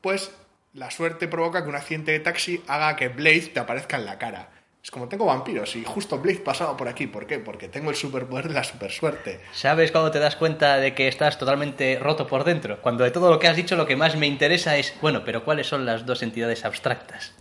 Pues 0.00 0.30
la 0.74 0.92
suerte 0.92 1.26
provoca 1.26 1.64
que 1.64 1.68
un 1.68 1.74
accidente 1.74 2.12
de 2.12 2.20
taxi 2.20 2.62
haga 2.68 2.94
que 2.94 3.08
Blade 3.08 3.50
te 3.52 3.58
aparezca 3.58 3.96
en 3.96 4.06
la 4.06 4.18
cara. 4.18 4.50
Es 4.80 4.92
como 4.92 5.08
tengo 5.08 5.24
vampiros 5.24 5.74
y 5.74 5.82
justo 5.82 6.20
Blade 6.20 6.40
pasaba 6.44 6.76
por 6.76 6.86
aquí. 6.86 7.08
¿Por 7.08 7.26
qué? 7.26 7.40
Porque 7.40 7.68
tengo 7.68 7.90
el 7.90 7.96
superpoder 7.96 8.46
de 8.46 8.54
la 8.54 8.62
supersuerte. 8.62 9.40
¿Sabes 9.52 9.90
cuando 9.90 10.12
te 10.12 10.20
das 10.20 10.36
cuenta 10.36 10.76
de 10.76 10.94
que 10.94 11.08
estás 11.08 11.38
totalmente 11.38 11.98
roto 11.98 12.28
por 12.28 12.44
dentro? 12.44 12.80
Cuando 12.80 13.02
de 13.02 13.10
todo 13.10 13.30
lo 13.30 13.40
que 13.40 13.48
has 13.48 13.56
dicho 13.56 13.74
lo 13.74 13.86
que 13.86 13.96
más 13.96 14.14
me 14.14 14.28
interesa 14.28 14.76
es, 14.76 14.94
bueno, 15.00 15.24
pero 15.24 15.44
¿cuáles 15.44 15.66
son 15.66 15.84
las 15.84 16.06
dos 16.06 16.22
entidades 16.22 16.64
abstractas? 16.64 17.34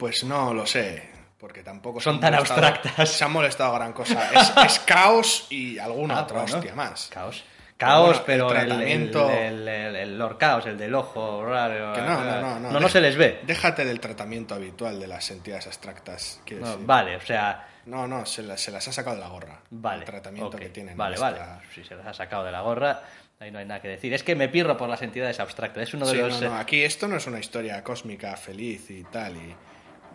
Pues 0.00 0.24
no 0.24 0.52
lo 0.52 0.66
sé, 0.66 1.08
porque 1.38 1.62
tampoco 1.62 2.00
Son 2.00 2.18
tan 2.18 2.34
molestado- 2.34 2.64
abstractas. 2.66 3.08
Se 3.10 3.22
han 3.24 3.30
molestado 3.32 3.72
gran 3.74 3.92
cosa. 3.92 4.30
Es, 4.32 4.52
es 4.66 4.78
caos 4.86 5.46
y 5.50 5.78
alguna 5.78 6.18
Ah, 6.18 6.22
otra 6.22 6.40
bueno. 6.42 6.56
hostia 6.56 6.74
más. 6.74 7.08
Caos. 7.12 7.44
Pero 7.76 7.90
Caos, 7.92 8.08
bueno, 8.08 8.22
pero 8.26 8.50
el 8.50 8.56
el, 8.56 8.60
el, 8.60 8.68
tratamiento- 8.68 9.30
el- 9.30 9.68
el- 9.68 9.96
el 9.96 10.18
Lord 10.18 10.36
Caos, 10.38 10.66
el 10.66 10.76
del 10.76 10.94
ojo 10.94 11.44
raro. 11.46 11.92
Que 11.94 12.00
no, 12.02 12.24
no, 12.24 12.58
no. 12.60 12.70
No, 12.72 12.80
no 12.80 12.88
se 12.90 13.00
les 13.00 13.16
ve. 13.16 13.40
Déjate 13.44 13.84
del 13.86 14.00
tratamiento 14.00 14.54
habitual 14.54 14.98
de 15.00 15.06
las 15.06 15.30
entidades 15.30 15.66
abstractas. 15.66 16.40
No, 16.50 16.66
decir. 16.66 16.86
vale, 16.86 17.16
o 17.16 17.20
sea, 17.20 17.66
No, 17.86 18.06
no, 18.06 18.26
se, 18.26 18.42
las- 18.42 18.60
se 18.60 18.70
las 18.70 18.86
ha 18.88 18.92
sacado 18.92 19.16
de 19.16 19.22
la 19.22 19.28
gorra. 19.28 19.60
vale. 19.70 20.00
El 20.00 20.04
tratamiento 20.04 20.58
que 20.58 20.68
tienen. 20.70 20.96
Vale, 20.96 21.14
en 21.16 21.20
vale. 21.22 21.36
esta- 21.38 21.60
Si 21.74 21.82
se 21.84 21.94
las 21.94 22.06
ha 22.06 22.12
sacado 22.12 22.44
de 22.44 22.52
la 22.52 22.60
gorra, 22.60 23.00
ahí 23.38 23.50
no 23.50 23.58
hay 23.58 23.64
nada 23.64 23.80
que 23.80 23.88
decir. 23.88 24.12
Es 24.12 24.22
que 24.22 24.34
me 24.34 24.48
pirro 24.50 24.76
por 24.76 24.88
las 24.90 25.00
entidades 25.00 25.40
abstractas. 25.40 25.82
Es 25.84 25.94
uno 25.94 26.04
de 26.06 26.12
Sí, 26.12 26.18
los. 26.18 26.40
no, 26.42 26.50
no, 26.50 26.56
aquí 26.58 26.82
esto 26.84 27.08
no 27.08 27.16
es 27.16 27.26
una 27.26 27.38
historia 27.38 27.82
cósmica 27.82 28.36
feliz 28.36 28.90
y 28.90 29.04
tal. 29.04 29.36
Y... 29.38 29.56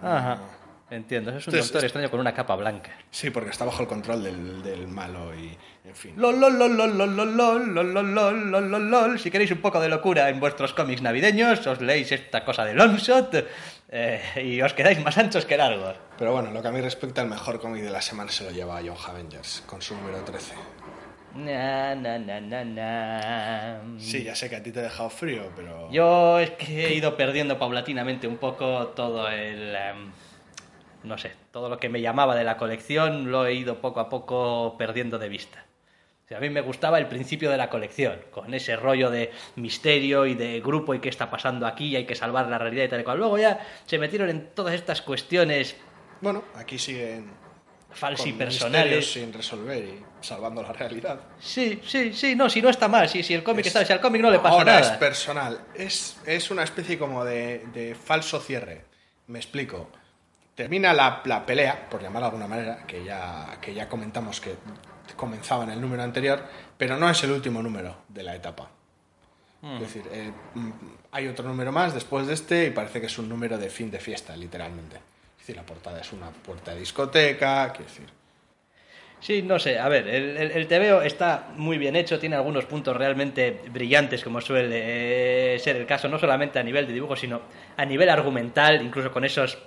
Ajá. 0.01 0.39
Entiendo, 0.89 1.31
es 1.31 1.47
un 1.47 1.53
Entonces, 1.53 1.71
doctor 1.71 1.83
extraño 1.83 2.11
con 2.11 2.19
una 2.19 2.33
capa 2.33 2.55
blanca. 2.55 2.91
Sí, 3.09 3.31
porque 3.31 3.49
está 3.49 3.65
bajo 3.65 3.81
el 3.81 3.87
control 3.87 4.23
del, 4.23 4.61
del 4.61 4.87
malo 4.87 5.33
y, 5.33 5.57
en 5.83 5.95
fin. 5.95 6.13
Lol, 6.15 6.39
lol, 6.39 6.59
lol, 6.59 6.77
lol, 6.77 6.97
lol, 6.97 7.15
lol, 7.15 7.35
lol, 7.35 7.73
lol, 7.73 7.93
lol, 7.93 8.15
lol, 8.15 8.51
lol, 8.51 8.71
lol, 8.71 8.91
lol. 8.91 9.19
Si 9.19 9.31
queréis 9.31 9.49
un 9.49 9.61
poco 9.61 9.79
de 9.79 9.89
locura 9.89 10.29
en 10.29 10.39
vuestros 10.39 10.73
cómics 10.73 11.01
navideños, 11.01 11.65
os 11.65 11.81
leéis 11.81 12.11
esta 12.11 12.45
cosa 12.45 12.65
de 12.65 12.75
Longshot 12.75 13.47
eh, 13.89 14.21
y 14.43 14.61
os 14.61 14.73
quedáis 14.73 15.03
más 15.03 15.17
anchos 15.17 15.45
que 15.45 15.57
largos. 15.57 15.95
Pero 16.19 16.33
bueno, 16.33 16.51
lo 16.51 16.61
que 16.61 16.67
a 16.67 16.71
mí 16.71 16.81
respecta, 16.81 17.23
el 17.23 17.29
mejor 17.29 17.59
cómic 17.59 17.83
de 17.83 17.89
la 17.89 18.01
semana 18.01 18.31
se 18.31 18.43
lo 18.43 18.51
lleva 18.51 18.77
a 18.77 18.81
John 18.81 18.97
Avengers 19.07 19.63
con 19.65 19.81
su 19.81 19.95
número 19.95 20.19
13. 20.23 20.53
Na, 21.35 21.93
na, 21.95 22.17
na, 22.17 22.39
na, 22.39 22.63
na. 22.63 23.81
Sí, 23.97 24.23
ya 24.23 24.35
sé 24.35 24.49
que 24.49 24.55
a 24.55 24.63
ti 24.63 24.71
te 24.71 24.79
he 24.79 24.83
dejado 24.83 25.09
frío, 25.09 25.51
pero... 25.55 25.91
Yo 25.91 26.39
es 26.39 26.51
que 26.51 26.87
he 26.87 26.93
ido 26.93 27.17
perdiendo 27.17 27.59
paulatinamente 27.59 28.25
un 28.27 28.37
poco 28.37 28.87
todo 28.95 29.27
el... 29.29 29.75
em, 29.75 30.11
no 31.03 31.17
sé, 31.17 31.33
todo 31.51 31.67
lo 31.67 31.77
que 31.77 31.89
me 31.89 31.99
llamaba 31.99 32.35
de 32.35 32.45
la 32.45 32.55
colección 32.55 33.31
lo 33.31 33.45
he 33.45 33.53
ido 33.53 33.81
poco 33.81 33.99
a 33.99 34.07
poco 34.07 34.75
perdiendo 34.77 35.19
de 35.19 35.27
vista. 35.27 35.65
O 36.23 36.27
sea, 36.27 36.37
a 36.37 36.41
mí 36.41 36.49
me 36.49 36.61
gustaba 36.61 36.97
el 36.99 37.07
principio 37.07 37.51
de 37.51 37.57
la 37.57 37.69
colección, 37.69 38.17
con 38.31 38.53
ese 38.53 38.77
rollo 38.77 39.11
de 39.11 39.31
misterio 39.57 40.25
y 40.25 40.35
de 40.35 40.61
grupo 40.61 40.95
y 40.95 40.99
qué 40.99 41.09
está 41.09 41.29
pasando 41.29 41.67
aquí, 41.67 41.89
y 41.89 41.95
hay 41.97 42.05
que 42.05 42.15
salvar 42.15 42.47
la 42.47 42.57
realidad 42.57 42.85
y 42.85 42.87
tal 42.87 43.01
y 43.01 43.03
cual. 43.03 43.17
Luego 43.19 43.37
ya 43.37 43.59
se 43.85 43.99
metieron 43.99 44.29
en 44.29 44.47
todas 44.55 44.73
estas 44.73 45.01
cuestiones 45.01 45.75
Bueno, 46.21 46.43
aquí 46.55 46.79
siguen 46.79 47.29
falsi 47.95 48.33
personales. 48.33 49.11
sin 49.11 49.31
resolver 49.33 49.83
y 49.83 50.03
salvando 50.21 50.61
la 50.61 50.71
realidad. 50.73 51.19
Sí, 51.39 51.81
sí, 51.85 52.13
sí, 52.13 52.35
no, 52.35 52.49
si 52.49 52.61
no 52.61 52.69
está 52.69 52.87
mal, 52.87 53.09
si, 53.09 53.23
si 53.23 53.33
el 53.33 53.43
cómic 53.43 53.65
está, 53.65 53.83
si 53.85 53.93
al 53.93 54.01
cómic 54.01 54.21
no 54.21 54.29
le 54.29 54.39
pasa 54.39 54.49
Ahora 54.55 54.79
nada. 54.79 54.93
es 54.93 54.97
personal. 54.97 55.59
Es, 55.73 56.17
es 56.25 56.51
una 56.51 56.63
especie 56.63 56.97
como 56.99 57.23
de, 57.25 57.65
de 57.73 57.95
falso 57.95 58.39
cierre. 58.39 58.85
Me 59.27 59.39
explico. 59.39 59.89
Termina 60.53 60.93
la, 60.93 61.21
la 61.25 61.45
pelea, 61.45 61.89
por 61.89 62.01
llamarla 62.01 62.27
de 62.29 62.35
alguna 62.35 62.47
manera, 62.47 62.85
que 62.87 63.03
ya, 63.03 63.57
que 63.61 63.73
ya 63.73 63.89
comentamos 63.89 64.39
que 64.39 64.55
comenzaba 65.15 65.63
en 65.65 65.71
el 65.71 65.81
número 65.81 66.03
anterior, 66.03 66.43
pero 66.77 66.97
no 66.97 67.09
es 67.09 67.23
el 67.23 67.31
último 67.31 67.61
número 67.61 68.03
de 68.09 68.23
la 68.23 68.35
etapa. 68.35 68.69
Es 69.63 69.79
decir, 69.79 70.03
eh, 70.11 70.31
mm, 70.53 70.71
hay 71.11 71.27
otro 71.27 71.47
número 71.47 71.71
más 71.71 71.93
después 71.93 72.27
de 72.27 72.35
este 72.35 72.67
y 72.67 72.69
parece 72.69 72.99
que 73.01 73.07
es 73.07 73.17
un 73.17 73.27
número 73.27 73.57
de 73.57 73.69
fin 73.71 73.89
de 73.89 73.99
fiesta, 73.99 74.35
literalmente. 74.37 74.99
Es 75.45 75.49
decir, 75.49 75.57
la 75.61 75.63
portada 75.67 76.01
es 76.01 76.11
una 76.11 76.31
puerta 76.31 76.73
de 76.73 76.79
discoteca, 76.79 77.71
quiero 77.71 77.85
decir. 77.85 78.07
Sí, 79.19 79.43
no 79.43 79.59
sé, 79.59 79.77
a 79.77 79.87
ver, 79.89 80.07
el, 80.07 80.35
el, 80.37 80.51
el 80.53 80.67
TVO 80.67 81.03
está 81.03 81.49
muy 81.55 81.77
bien 81.77 81.95
hecho, 81.95 82.17
tiene 82.17 82.35
algunos 82.35 82.65
puntos 82.65 82.97
realmente 82.97 83.61
brillantes, 83.69 84.23
como 84.23 84.41
suele 84.41 85.53
eh, 85.53 85.59
ser 85.59 85.75
el 85.75 85.85
caso, 85.85 86.07
no 86.07 86.17
solamente 86.17 86.57
a 86.57 86.63
nivel 86.63 86.87
de 86.87 86.93
dibujo, 86.93 87.15
sino 87.15 87.41
a 87.77 87.85
nivel 87.85 88.09
argumental, 88.09 88.81
incluso 88.81 89.11
con 89.11 89.23
esos 89.23 89.59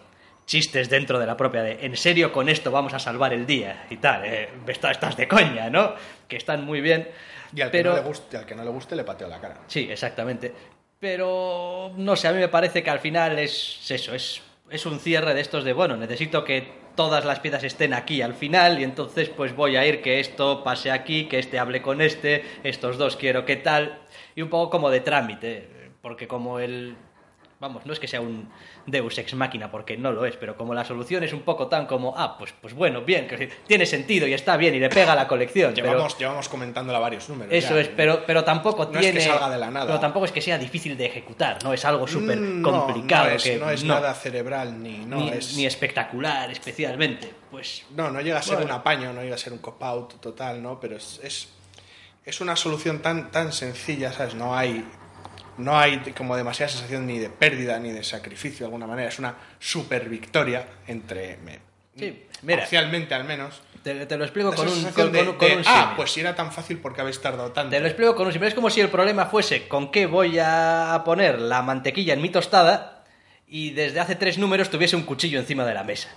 chistes 0.47 0.91
dentro 0.91 1.21
de 1.21 1.27
la 1.27 1.37
propia 1.37 1.62
de 1.62 1.79
en 1.87 1.97
serio 1.97 2.33
con 2.33 2.49
esto 2.49 2.73
vamos 2.73 2.93
a 2.95 2.99
salvar 2.99 3.33
el 3.33 3.47
día 3.47 3.87
y 3.88 3.99
tal, 3.99 4.25
eh, 4.25 4.49
está- 4.67 4.91
estás 4.91 5.17
de 5.17 5.29
coña, 5.29 5.71
¿no? 5.71 5.95
Que 6.27 6.38
están 6.38 6.64
muy 6.64 6.81
bien. 6.81 7.09
Y 7.55 7.61
al, 7.61 7.71
pero... 7.71 7.93
que 7.93 7.99
no 7.99 8.03
le 8.03 8.09
guste, 8.09 8.37
al 8.37 8.47
que 8.47 8.55
no 8.57 8.64
le 8.64 8.71
guste 8.71 8.97
le 8.97 9.05
pateo 9.05 9.29
la 9.29 9.41
cara. 9.41 9.59
Sí, 9.69 9.87
exactamente. 9.88 10.53
Pero 10.99 11.93
no 11.97 12.17
sé, 12.17 12.27
a 12.27 12.33
mí 12.33 12.41
me 12.41 12.49
parece 12.49 12.83
que 12.83 12.91
al 12.91 12.99
final 12.99 13.38
es 13.38 13.88
eso, 13.88 14.12
es, 14.12 14.43
es 14.70 14.87
un 14.87 15.00
cierre 15.00 15.35
de 15.35 15.40
estos 15.40 15.64
de, 15.64 15.72
bueno, 15.72 15.96
necesito 15.96 16.44
que 16.44 16.68
todas 16.94 17.24
las 17.24 17.40
piezas 17.40 17.64
estén 17.64 17.94
aquí 17.94 18.22
al 18.22 18.35
final 18.35 18.81
y 18.81 18.85
entonces 18.85 19.28
pues 19.28 19.54
voy 19.54 19.76
a 19.76 19.87
ir 19.87 20.02
que 20.02 20.20
esto 20.20 20.64
pase 20.64 20.90
aquí, 20.90 21.26
que 21.26 21.38
este 21.38 21.59
hable 21.59 21.81
con 21.81 22.00
este, 22.00 22.44
estos 22.64 22.98
dos 22.98 23.16
quiero 23.16 23.44
que 23.44 23.57
tal, 23.57 24.00
y 24.35 24.42
un 24.42 24.48
poco 24.48 24.70
como 24.70 24.90
de 24.90 25.00
trámite, 25.00 25.68
porque 26.02 26.26
como 26.26 26.59
el... 26.59 26.96
Vamos, 27.61 27.85
no 27.87 27.92
es 27.92 27.99
que 27.99 28.07
sea 28.07 28.21
un 28.21 28.49
Deus 28.87 29.18
ex 29.18 29.35
máquina, 29.35 29.68
porque 29.68 29.97
no 29.97 30.12
lo 30.12 30.25
es, 30.25 30.37
pero 30.37 30.57
como 30.57 30.75
la 30.75 30.85
solución 30.85 31.25
es 31.25 31.33
un 31.33 31.40
poco 31.42 31.66
tan 31.66 31.87
como, 31.87 32.14
ah, 32.16 32.38
pues, 32.38 32.55
pues 32.61 32.73
bueno, 32.73 33.01
bien, 33.03 33.27
que 33.27 33.49
tiene 33.66 33.85
sentido 33.85 34.29
y 34.29 34.33
está 34.33 34.57
bien 34.57 34.77
y 34.77 34.79
le 34.79 34.88
pega 34.88 35.12
a 35.12 35.16
la 35.16 35.27
colección. 35.27 35.73
pero- 35.75 35.88
Llevamos, 35.88 36.16
llevamos 36.16 36.49
comentándola 36.49 37.01
varios 37.01 37.29
números. 37.29 37.53
eso 37.53 37.75
ya. 37.75 37.81
es, 37.81 37.88
pero, 37.88 38.23
pero 38.25 38.44
tampoco 38.44 38.85
No 38.85 39.01
es 39.01 39.07
que 39.07 39.12
tiene. 39.12 39.21
salga 39.27 39.51
de 39.51 39.59
la 39.59 39.73
nada. 39.73 39.87
Pero 39.87 39.99
tampoco 39.99 40.27
es 40.27 40.31
que 40.33 40.40
sea 40.40 40.57
difícil 40.57 40.97
de 40.97 41.07
ejecutar, 41.07 41.59
¿no? 41.64 41.73
Es 41.73 41.85
algo 41.85 42.07
súper 42.07 42.38
Mm, 42.38 42.62
no, 42.62 42.71
complicado. 42.87 43.25
No, 43.31 43.31
es, 43.35 43.42
que 43.42 43.57
no 43.57 43.71
es 43.71 43.83
nada 43.83 44.14
cerebral 44.14 44.81
ni, 44.81 44.99
no, 44.99 45.16
ni, 45.16 45.31
es, 45.31 45.57
ni 45.57 45.66
espectacular, 45.66 46.49
especialmente. 46.53 47.33
Pues. 47.51 47.85
No, 47.97 48.09
no 48.11 48.21
llega 48.21 48.38
a 48.38 48.42
ser 48.42 48.59
Bueno. 48.59 48.73
un 48.75 48.81
apaño, 48.81 49.12
no 49.12 49.21
llega 49.23 49.35
a 49.35 49.38
ser 49.38 49.53
un 49.53 49.59
cop-out 49.59 50.21
total, 50.21 50.62
¿no? 50.62 50.79
Pero 50.79 50.97
es, 50.97 51.18
es, 51.25 51.49
es 52.25 52.40
una 52.40 52.55
solución 52.55 53.01
tan, 53.01 53.33
tan 53.33 53.53
sencilla, 53.53 54.12
¿sabes? 54.12 54.35
No 54.37 54.57
hay, 54.57 54.85
no 55.59 55.79
hay 55.79 55.99
como 56.16 56.37
demasiada 56.37 56.71
sensación 56.71 57.07
ni 57.07 57.18
de 57.18 57.29
pérdida 57.31 57.79
ni 57.79 57.90
de 57.92 58.03
sacrificio 58.05 58.61
de 58.61 58.64
alguna 58.66 58.87
manera. 58.87 59.09
Es 59.09 59.18
una 59.18 59.35
super 59.59 60.09
victoria 60.09 60.66
entre... 60.87 61.37
me- 61.38 61.59
Sí, 61.97 62.27
mira. 62.42 62.61
Parcialmente 62.61 63.12
al 63.14 63.25
menos. 63.25 63.61
Te, 63.83 64.07
te 64.07 64.16
lo 64.16 64.25
explico 64.25 64.53
con 64.53 64.68
un, 64.68 64.85
con, 64.92 65.11
de- 65.12 65.25
con- 65.25 65.37
con 65.37 65.49
de, 65.49 65.57
un 65.57 65.62
ah, 65.66 65.94
pues 65.97 66.12
si 66.12 66.21
era 66.21 66.35
tan 66.35 66.53
fácil 66.53 66.79
porque 66.79 67.01
habéis 67.01 67.21
tardado 67.21 67.51
tanto. 67.53 67.71
Te 67.71 67.81
lo 67.81 67.87
explico 67.87 68.14
con 68.14 68.27
un 68.27 68.33
símil. 68.33 68.49
Es 68.49 68.55
como 68.55 68.71
si 68.71 68.81
el 68.81 68.88
problema 68.88 69.27
fuese 69.27 69.66
con 69.68 69.90
qué 69.90 70.07
voy 70.07 70.38
a 70.40 71.03
poner 71.05 71.40
la 71.40 71.62
mantequilla 71.62 72.14
en 72.14 72.23
mi 72.23 72.29
tostada 72.31 73.05
y 73.49 73.71
desde 73.71 73.99
hace 74.01 74.14
tres 74.14 74.38
números 74.38 74.71
tuviese 74.71 74.94
un 74.94 75.03
cuchillo 75.03 75.40
encima 75.40 75.64
de 75.64 75.75
la 75.75 75.83
mesa. 75.85 76.09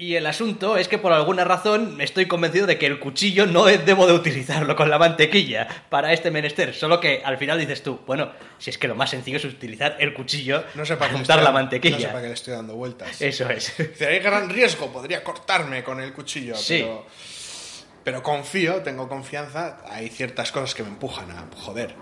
Y 0.00 0.14
el 0.14 0.26
asunto 0.26 0.76
es 0.76 0.86
que 0.86 0.96
por 0.96 1.12
alguna 1.12 1.42
razón 1.42 2.00
estoy 2.00 2.26
convencido 2.26 2.68
de 2.68 2.78
que 2.78 2.86
el 2.86 3.00
cuchillo 3.00 3.46
no 3.46 3.64
debo 3.64 4.06
de 4.06 4.12
utilizarlo 4.12 4.76
con 4.76 4.88
la 4.90 4.96
mantequilla 4.96 5.66
para 5.88 6.12
este 6.12 6.30
menester. 6.30 6.72
Solo 6.72 7.00
que 7.00 7.20
al 7.24 7.36
final 7.36 7.58
dices 7.58 7.82
tú, 7.82 7.98
bueno, 8.06 8.30
si 8.58 8.70
es 8.70 8.78
que 8.78 8.86
lo 8.86 8.94
más 8.94 9.10
sencillo 9.10 9.38
es 9.38 9.44
utilizar 9.44 9.96
el 9.98 10.14
cuchillo 10.14 10.62
No 10.76 10.86
sé 10.86 10.96
para 10.96 11.42
la 11.42 11.50
mantequilla. 11.50 11.96
No 11.96 12.00
sé 12.02 12.06
para 12.06 12.20
qué 12.22 12.28
le 12.28 12.34
estoy 12.34 12.54
dando 12.54 12.76
vueltas. 12.76 13.20
Eso 13.20 13.50
es. 13.50 13.76
Dice, 13.76 14.06
hay 14.06 14.20
gran 14.20 14.48
riesgo, 14.48 14.92
podría 14.92 15.24
cortarme 15.24 15.82
con 15.82 16.00
el 16.00 16.12
cuchillo, 16.12 16.54
Sí. 16.54 16.78
pero, 16.82 17.06
pero 18.04 18.22
confío, 18.22 18.76
tengo 18.82 19.08
confianza, 19.08 19.78
hay 19.90 20.10
ciertas 20.10 20.52
cosas 20.52 20.76
que 20.76 20.84
me 20.84 20.90
empujan 20.90 21.28
a, 21.32 21.48
joder, 21.56 21.96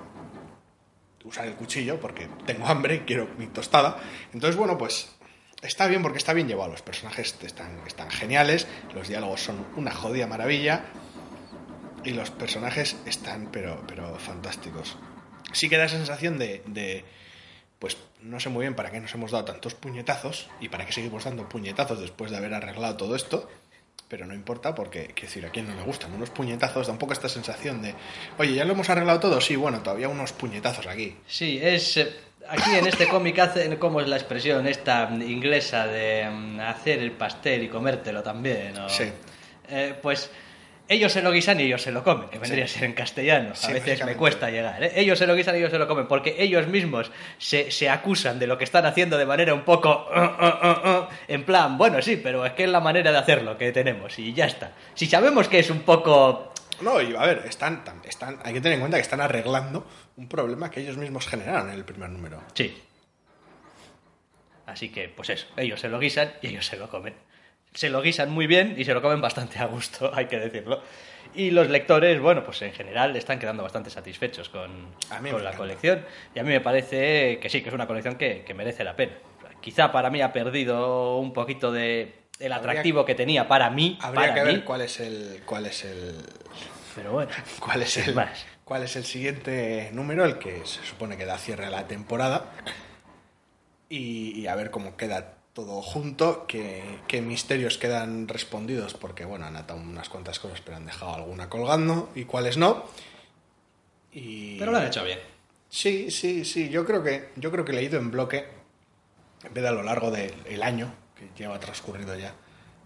usar 1.24 1.46
el 1.46 1.54
cuchillo 1.54 1.98
porque 1.98 2.28
tengo 2.44 2.66
hambre 2.66 2.96
y 2.96 2.98
quiero 3.00 3.26
mi 3.38 3.46
tostada. 3.46 3.96
Entonces, 4.34 4.54
bueno, 4.54 4.76
pues 4.76 5.16
está 5.62 5.86
bien 5.86 6.02
porque 6.02 6.18
está 6.18 6.32
bien 6.32 6.48
llevado, 6.48 6.70
los 6.70 6.82
personajes 6.82 7.36
están, 7.42 7.80
están 7.86 8.10
geniales, 8.10 8.66
los 8.94 9.08
diálogos 9.08 9.40
son 9.40 9.66
una 9.76 9.92
jodida 9.92 10.26
maravilla 10.26 10.84
y 12.04 12.10
los 12.10 12.30
personajes 12.30 12.96
están, 13.06 13.48
pero, 13.50 13.82
pero 13.86 14.16
fantásticos. 14.18 14.96
Sí 15.52 15.68
que 15.68 15.76
da 15.76 15.88
sensación 15.88 16.38
de, 16.38 16.62
de, 16.66 17.04
pues 17.78 17.96
no 18.22 18.40
sé 18.40 18.48
muy 18.48 18.62
bien 18.62 18.74
para 18.74 18.90
qué 18.90 19.00
nos 19.00 19.14
hemos 19.14 19.30
dado 19.30 19.44
tantos 19.44 19.74
puñetazos 19.74 20.48
y 20.60 20.68
para 20.68 20.86
qué 20.86 20.92
seguimos 20.92 21.24
dando 21.24 21.48
puñetazos 21.48 22.00
después 22.00 22.30
de 22.30 22.36
haber 22.36 22.54
arreglado 22.54 22.96
todo 22.96 23.16
esto, 23.16 23.48
pero 24.08 24.26
no 24.26 24.34
importa 24.34 24.74
porque, 24.74 25.06
quiero 25.08 25.22
decir, 25.22 25.46
a 25.46 25.50
quién 25.50 25.66
no 25.66 25.74
le 25.74 25.82
gustan 25.82 26.12
unos 26.12 26.30
puñetazos, 26.30 26.86
da 26.86 26.92
un 26.92 26.98
poco 26.98 27.12
esta 27.12 27.28
sensación 27.28 27.82
de, 27.82 27.94
oye, 28.38 28.54
ya 28.54 28.64
lo 28.64 28.72
hemos 28.74 28.88
arreglado 28.88 29.18
todo, 29.18 29.40
sí, 29.40 29.56
bueno, 29.56 29.82
todavía 29.82 30.08
unos 30.08 30.32
puñetazos 30.32 30.86
aquí. 30.86 31.16
Sí, 31.26 31.58
es. 31.60 31.96
eh, 31.96 32.25
Aquí 32.48 32.70
en 32.76 32.86
este 32.86 33.08
cómic 33.08 33.38
hacen, 33.38 33.76
¿cómo 33.76 34.00
es 34.00 34.08
la 34.08 34.16
expresión 34.16 34.66
esta 34.66 35.08
inglesa 35.12 35.86
de 35.86 36.28
mm, 36.30 36.60
hacer 36.60 36.98
el 37.00 37.12
pastel 37.12 37.62
y 37.64 37.68
comértelo 37.68 38.22
también? 38.22 38.76
o- 38.78 38.88
Sí. 38.88 39.10
Eh, 39.68 39.94
pues 40.00 40.30
ellos 40.88 41.12
se 41.12 41.20
lo 41.22 41.32
guisan 41.32 41.58
y 41.58 41.64
ellos 41.64 41.82
se 41.82 41.90
lo 41.90 42.04
comen, 42.04 42.28
que 42.28 42.38
vendría 42.38 42.64
a 42.64 42.68
ser 42.68 42.84
en 42.84 42.92
castellano. 42.92 43.56
Sí, 43.56 43.70
a 43.72 43.74
veces 43.74 44.04
me 44.04 44.14
cuesta 44.14 44.48
llegar. 44.50 44.80
¿eh? 44.84 44.92
Ellos 44.94 45.18
se 45.18 45.26
lo 45.26 45.34
guisan 45.34 45.56
y 45.56 45.58
ellos 45.58 45.72
se 45.72 45.78
lo 45.78 45.88
comen, 45.88 46.06
porque 46.06 46.36
ellos 46.38 46.68
mismos 46.68 47.10
se, 47.38 47.72
se 47.72 47.88
acusan 47.90 48.38
de 48.38 48.46
lo 48.46 48.56
que 48.56 48.62
están 48.64 48.86
haciendo 48.86 49.18
de 49.18 49.26
manera 49.26 49.52
un 49.52 49.62
poco. 49.62 50.06
"Uh, 50.14 50.20
uh, 50.20 50.66
uh, 50.68 50.90
uh", 51.00 51.06
en 51.26 51.42
plan, 51.44 51.76
bueno, 51.76 52.00
sí, 52.02 52.16
pero 52.16 52.46
es 52.46 52.52
que 52.52 52.62
es 52.64 52.70
la 52.70 52.78
manera 52.80 53.10
de 53.10 53.18
hacerlo 53.18 53.58
que 53.58 53.72
tenemos 53.72 54.16
y 54.20 54.32
ya 54.32 54.44
está. 54.46 54.70
Si 54.94 55.06
sabemos 55.06 55.48
que 55.48 55.58
es 55.58 55.70
un 55.70 55.80
poco. 55.80 56.52
No, 56.80 57.00
y 57.00 57.14
a 57.16 57.24
ver, 57.26 57.42
están, 57.46 57.82
están, 58.04 58.38
hay 58.44 58.52
que 58.54 58.60
tener 58.60 58.74
en 58.74 58.80
cuenta 58.80 58.98
que 58.98 59.02
están 59.02 59.20
arreglando 59.20 59.86
un 60.16 60.28
problema 60.28 60.70
que 60.70 60.80
ellos 60.80 60.96
mismos 60.96 61.26
generaron 61.26 61.68
en 61.70 61.74
el 61.74 61.84
primer 61.84 62.10
número. 62.10 62.42
Sí. 62.54 62.76
Así 64.66 64.88
que, 64.90 65.08
pues 65.08 65.30
eso, 65.30 65.46
ellos 65.56 65.80
se 65.80 65.88
lo 65.88 65.98
guisan 65.98 66.32
y 66.42 66.48
ellos 66.48 66.66
se 66.66 66.76
lo 66.76 66.88
comen. 66.90 67.14
Se 67.72 67.88
lo 67.90 68.02
guisan 68.02 68.30
muy 68.30 68.46
bien 68.46 68.74
y 68.76 68.84
se 68.84 68.94
lo 68.94 69.02
comen 69.02 69.20
bastante 69.20 69.58
a 69.58 69.66
gusto, 69.66 70.10
hay 70.14 70.26
que 70.26 70.38
decirlo. 70.38 70.82
Y 71.34 71.50
los 71.50 71.68
lectores, 71.68 72.20
bueno, 72.20 72.44
pues 72.44 72.62
en 72.62 72.72
general 72.72 73.14
están 73.16 73.38
quedando 73.38 73.62
bastante 73.62 73.90
satisfechos 73.90 74.48
con, 74.48 74.94
A 75.10 75.16
mí 75.20 75.24
me 75.24 75.30
con 75.32 75.44
la 75.44 75.50
encanta. 75.50 75.56
colección. 75.58 76.04
Y 76.34 76.38
a 76.38 76.42
mí 76.42 76.48
me 76.50 76.60
parece 76.60 77.38
que 77.40 77.48
sí, 77.50 77.62
que 77.62 77.68
es 77.68 77.74
una 77.74 77.86
colección 77.86 78.16
que, 78.16 78.42
que 78.44 78.54
merece 78.54 78.84
la 78.84 78.96
pena. 78.96 79.12
Quizá 79.60 79.92
para 79.92 80.10
mí 80.10 80.22
ha 80.22 80.32
perdido 80.32 81.18
un 81.18 81.32
poquito 81.32 81.72
de 81.72 82.14
el 82.38 82.52
Habría- 82.52 82.70
atractivo 82.70 83.04
que 83.04 83.14
tenía 83.14 83.48
para 83.48 83.70
mí. 83.70 83.98
Habría 84.00 84.20
para 84.20 84.34
que 84.34 84.40
mí, 84.42 84.52
ver 84.56 84.64
cuál 84.64 84.80
es 84.82 85.00
el 85.00 85.42
cuál 85.46 85.66
es 85.66 85.84
el 85.84 86.14
Pero 86.94 87.12
bueno, 87.12 87.30
cuál 87.60 87.82
es 87.82 87.96
el 87.96 88.14
más. 88.14 88.44
cuál 88.64 88.82
es 88.82 88.96
el 88.96 89.04
siguiente 89.04 89.90
número, 89.92 90.24
el 90.24 90.38
que 90.38 90.64
se 90.66 90.84
supone 90.84 91.16
que 91.16 91.24
da 91.24 91.38
cierre 91.38 91.66
a 91.66 91.70
la 91.70 91.86
temporada. 91.86 92.52
Y, 93.88 94.32
y 94.40 94.46
a 94.48 94.54
ver 94.56 94.70
cómo 94.70 94.96
queda 94.96 95.34
todo 95.52 95.80
junto, 95.80 96.46
qué, 96.46 96.82
qué 97.08 97.22
misterios 97.22 97.78
quedan 97.78 98.28
respondidos, 98.28 98.94
porque 98.94 99.24
bueno, 99.24 99.46
han 99.46 99.56
atado 99.56 99.80
unas 99.80 100.08
cuantas 100.08 100.38
cosas, 100.38 100.60
pero 100.60 100.76
han 100.76 100.84
dejado 100.86 101.14
alguna 101.14 101.48
colgando 101.48 102.10
y 102.14 102.24
cuáles 102.24 102.56
no. 102.58 102.84
Y... 104.12 104.58
Pero 104.58 104.72
lo 104.72 104.78
han 104.78 104.86
hecho 104.86 105.04
bien. 105.04 105.18
Sí, 105.70 106.10
sí, 106.10 106.44
sí. 106.44 106.68
Yo 106.68 106.84
creo 106.84 107.02
que 107.02 107.30
yo 107.36 107.50
creo 107.50 107.64
que 107.64 107.72
he 107.72 107.74
leído 107.74 107.98
en 107.98 108.10
bloque, 108.10 108.46
en 109.44 109.54
vez 109.54 109.62
de 109.62 109.68
a 109.68 109.72
lo 109.72 109.82
largo 109.82 110.10
del 110.10 110.62
año 110.62 110.92
que 111.16 111.30
lleva 111.36 111.58
transcurrido 111.58 112.14
ya, 112.16 112.32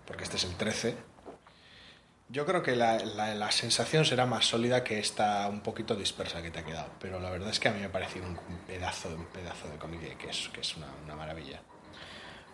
porque 0.06 0.24
este 0.24 0.36
es 0.36 0.44
el 0.44 0.56
13. 0.56 0.96
Yo 2.28 2.46
creo 2.46 2.62
que 2.62 2.76
la, 2.76 2.98
la- 2.98 3.34
la 3.34 3.50
sensación 3.50 4.04
será 4.04 4.24
más 4.24 4.46
sólida 4.46 4.84
que 4.84 5.00
esta 5.00 5.48
un 5.48 5.60
poquito 5.62 5.96
dispersa 5.96 6.40
que 6.42 6.50
te 6.52 6.60
ha 6.60 6.64
quedado. 6.64 6.90
Pero 7.00 7.18
la 7.18 7.28
verdad 7.30 7.50
es 7.50 7.58
que 7.58 7.68
a 7.68 7.72
mí 7.72 7.80
me 7.80 7.86
ha 7.86 7.92
parecido 7.92 8.24
un, 8.26 8.36
pedazo, 8.68 9.08
un 9.08 9.24
pedazo 9.26 9.68
de 9.68 9.76
cómic 9.78 10.16
que 10.16 10.30
es, 10.30 10.48
que 10.52 10.60
es 10.60 10.76
una, 10.76 10.86
una 11.04 11.16
maravilla. 11.16 11.60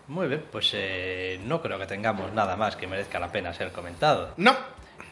Muy 0.08 0.28
bien, 0.28 0.46
pues 0.50 0.70
eh, 0.72 1.38
no 1.44 1.60
creo 1.60 1.78
que 1.78 1.86
tengamos 1.86 2.32
nada 2.32 2.56
más 2.56 2.76
que 2.76 2.86
merezca 2.86 3.18
la 3.18 3.30
pena 3.32 3.52
ser 3.52 3.70
comentado. 3.72 4.32
No, 4.38 4.56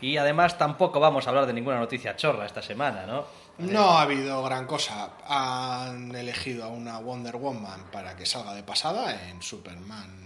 Y 0.00 0.16
además 0.16 0.56
tampoco 0.56 0.98
vamos 1.00 1.26
a 1.26 1.30
hablar 1.30 1.46
de 1.46 1.52
ninguna 1.52 1.78
noticia 1.78 2.16
chorra 2.16 2.46
esta 2.46 2.62
semana, 2.62 3.04
¿no? 3.04 3.26
no 3.58 3.98
ha 3.98 4.02
habido 4.02 4.42
gran 4.44 4.66
cosa. 4.66 5.10
Han 5.28 6.14
elegido 6.14 6.64
a 6.64 6.68
una 6.68 6.98
Wonder 6.98 7.36
Woman 7.36 7.84
para 7.92 8.16
que 8.16 8.24
salga 8.24 8.54
de 8.54 8.62
pasada 8.62 9.28
en 9.28 9.42
Superman 9.42 10.23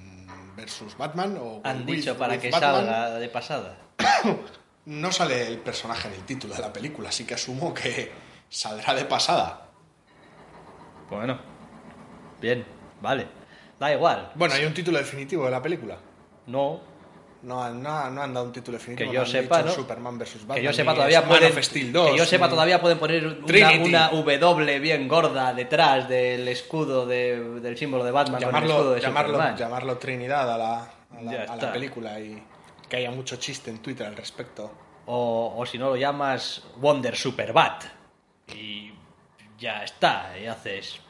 versus 0.58 0.96
Batman 0.98 1.38
o 1.40 1.60
Han 1.64 1.86
with- 1.86 1.96
dicho 1.96 2.18
para 2.18 2.38
que 2.38 2.50
Batman. 2.50 2.72
salga 2.86 3.14
de 3.18 3.28
pasada. 3.28 3.78
No 4.86 5.12
sale 5.12 5.46
el 5.48 5.58
personaje 5.58 6.08
en 6.08 6.14
el 6.14 6.22
título 6.24 6.54
de 6.54 6.62
la 6.62 6.72
película, 6.72 7.10
así 7.10 7.24
que 7.26 7.34
asumo 7.34 7.74
que 7.74 8.10
saldrá 8.48 8.94
de 8.94 9.04
pasada. 9.04 9.66
Bueno, 11.10 11.38
bien, 12.40 12.64
vale. 13.02 13.26
Da 13.78 13.92
igual. 13.92 14.32
Bueno, 14.34 14.54
hay 14.54 14.64
un 14.64 14.72
título 14.72 14.96
definitivo 14.96 15.44
de 15.44 15.50
la 15.50 15.60
película. 15.60 15.98
No, 16.46 16.80
No, 17.42 17.62
han- 17.62 17.80
no, 17.82 18.10
no 18.10 18.22
han 18.22 18.34
dado 18.34 18.46
un 18.46 18.52
título 18.52 18.78
definitivo. 18.78 19.10
que 19.10 19.16
yo 19.16 19.24
sepa, 19.24 19.62
¿no? 19.62 19.70
Superman 19.70 20.18
vs. 20.18 20.40
Batman. 20.40 20.56
que 20.56 20.62
yo 20.64 20.72
sepa 20.72 20.94
todavía 20.94 21.24
pueden 21.28 21.52
of 21.52 21.64
Steel 21.64 21.92
2, 21.92 22.10
que 22.10 22.16
yo 22.18 22.24
sepa 22.24 22.48
todavía 22.48 22.80
pueden 22.80 22.98
poner 22.98 23.26
una, 23.26 24.10
una 24.10 24.38
W 24.38 24.80
bien 24.80 25.06
gorda 25.06 25.52
detrás 25.54 26.08
del 26.08 26.48
escudo 26.48 27.06
de- 27.06 27.60
del 27.60 27.76
símbolo 27.78 28.02
de 28.04 28.10
Batman 28.10 28.42
con 28.42 28.56
el 28.56 28.62
escudo 28.64 28.76
llamarlo, 28.76 28.90
de 28.94 29.00
llamarlo, 29.00 29.32
Superman. 29.34 29.56
llamarlo 29.56 29.98
Trinidad 29.98 30.52
a 30.52 30.58
la, 30.58 30.74
a 31.16 31.22
la- 31.22 31.68
a 31.68 31.72
película 31.72 32.18
y 32.18 32.42
que 32.88 32.96
haya 32.96 33.10
mucho 33.12 33.36
chiste 33.36 33.70
en 33.70 33.78
Twitter 33.78 34.06
al 34.06 34.16
respecto. 34.16 34.72
O, 35.06 35.54
o 35.56 35.64
si 35.64 35.78
no 35.78 35.90
lo 35.90 35.96
llamas 35.96 36.62
Wonder 36.76 37.16
Super 37.16 37.52
Bat. 37.52 37.84
Y 38.54 38.92
ya 39.58 39.84
está, 39.84 40.32
y 40.42 40.46
haces 40.46 41.00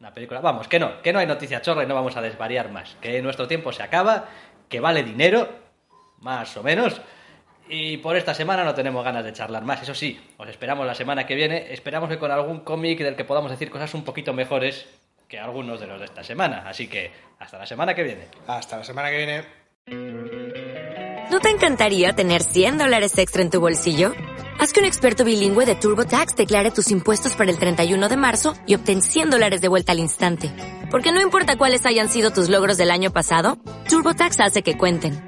una 0.00 0.12
película. 0.12 0.40
Vamos, 0.40 0.68
que 0.68 0.78
no, 0.78 1.00
que 1.02 1.12
no 1.12 1.18
hay 1.18 1.26
noticia 1.26 1.60
chorra 1.62 1.82
y 1.84 1.86
no 1.86 1.94
vamos 1.94 2.16
a 2.16 2.20
desvariar 2.20 2.70
más. 2.70 2.96
Que 3.00 3.20
nuestro 3.22 3.48
tiempo 3.48 3.72
se 3.72 3.82
acaba, 3.82 4.26
que 4.68 4.80
vale 4.80 5.02
dinero, 5.02 5.48
más 6.20 6.56
o 6.56 6.62
menos. 6.62 7.00
Y 7.68 7.98
por 7.98 8.16
esta 8.16 8.32
semana 8.32 8.64
no 8.64 8.74
tenemos 8.74 9.04
ganas 9.04 9.24
de 9.24 9.32
charlar 9.32 9.64
más. 9.64 9.82
Eso 9.82 9.94
sí, 9.94 10.18
os 10.38 10.48
esperamos 10.48 10.86
la 10.86 10.94
semana 10.94 11.26
que 11.26 11.34
viene. 11.34 11.72
Esperamos 11.72 12.08
que 12.08 12.18
con 12.18 12.30
algún 12.30 12.60
cómic 12.60 13.00
del 13.00 13.14
que 13.14 13.24
podamos 13.24 13.50
decir 13.50 13.70
cosas 13.70 13.92
un 13.94 14.04
poquito 14.04 14.32
mejores 14.32 14.86
que 15.28 15.38
algunos 15.38 15.78
de 15.78 15.86
los 15.86 15.98
de 15.98 16.06
esta 16.06 16.24
semana. 16.24 16.64
Así 16.66 16.88
que 16.88 17.12
hasta 17.38 17.58
la 17.58 17.66
semana 17.66 17.94
que 17.94 18.02
viene. 18.02 18.28
Hasta 18.46 18.78
la 18.78 18.84
semana 18.84 19.10
que 19.10 19.16
viene. 19.18 19.44
¿No 21.30 21.40
te 21.40 21.50
encantaría 21.50 22.14
tener 22.14 22.42
100 22.42 22.78
dólares 22.78 23.18
extra 23.18 23.42
en 23.42 23.50
tu 23.50 23.60
bolsillo? 23.60 24.12
Haz 24.58 24.72
que 24.72 24.80
un 24.80 24.86
experto 24.86 25.24
bilingüe 25.24 25.66
de 25.66 25.76
TurboTax 25.76 26.34
declare 26.34 26.70
tus 26.70 26.90
impuestos 26.90 27.36
para 27.36 27.50
el 27.50 27.58
31 27.58 28.08
de 28.08 28.16
marzo 28.16 28.54
y 28.66 28.74
obtén 28.74 29.02
100 29.02 29.30
dólares 29.30 29.60
de 29.60 29.68
vuelta 29.68 29.92
al 29.92 29.98
instante. 29.98 30.50
Porque 30.90 31.12
no 31.12 31.20
importa 31.20 31.58
cuáles 31.58 31.84
hayan 31.84 32.08
sido 32.08 32.30
tus 32.30 32.48
logros 32.48 32.78
del 32.78 32.90
año 32.90 33.12
pasado, 33.12 33.58
TurboTax 33.88 34.40
hace 34.40 34.62
que 34.62 34.78
cuenten. 34.78 35.27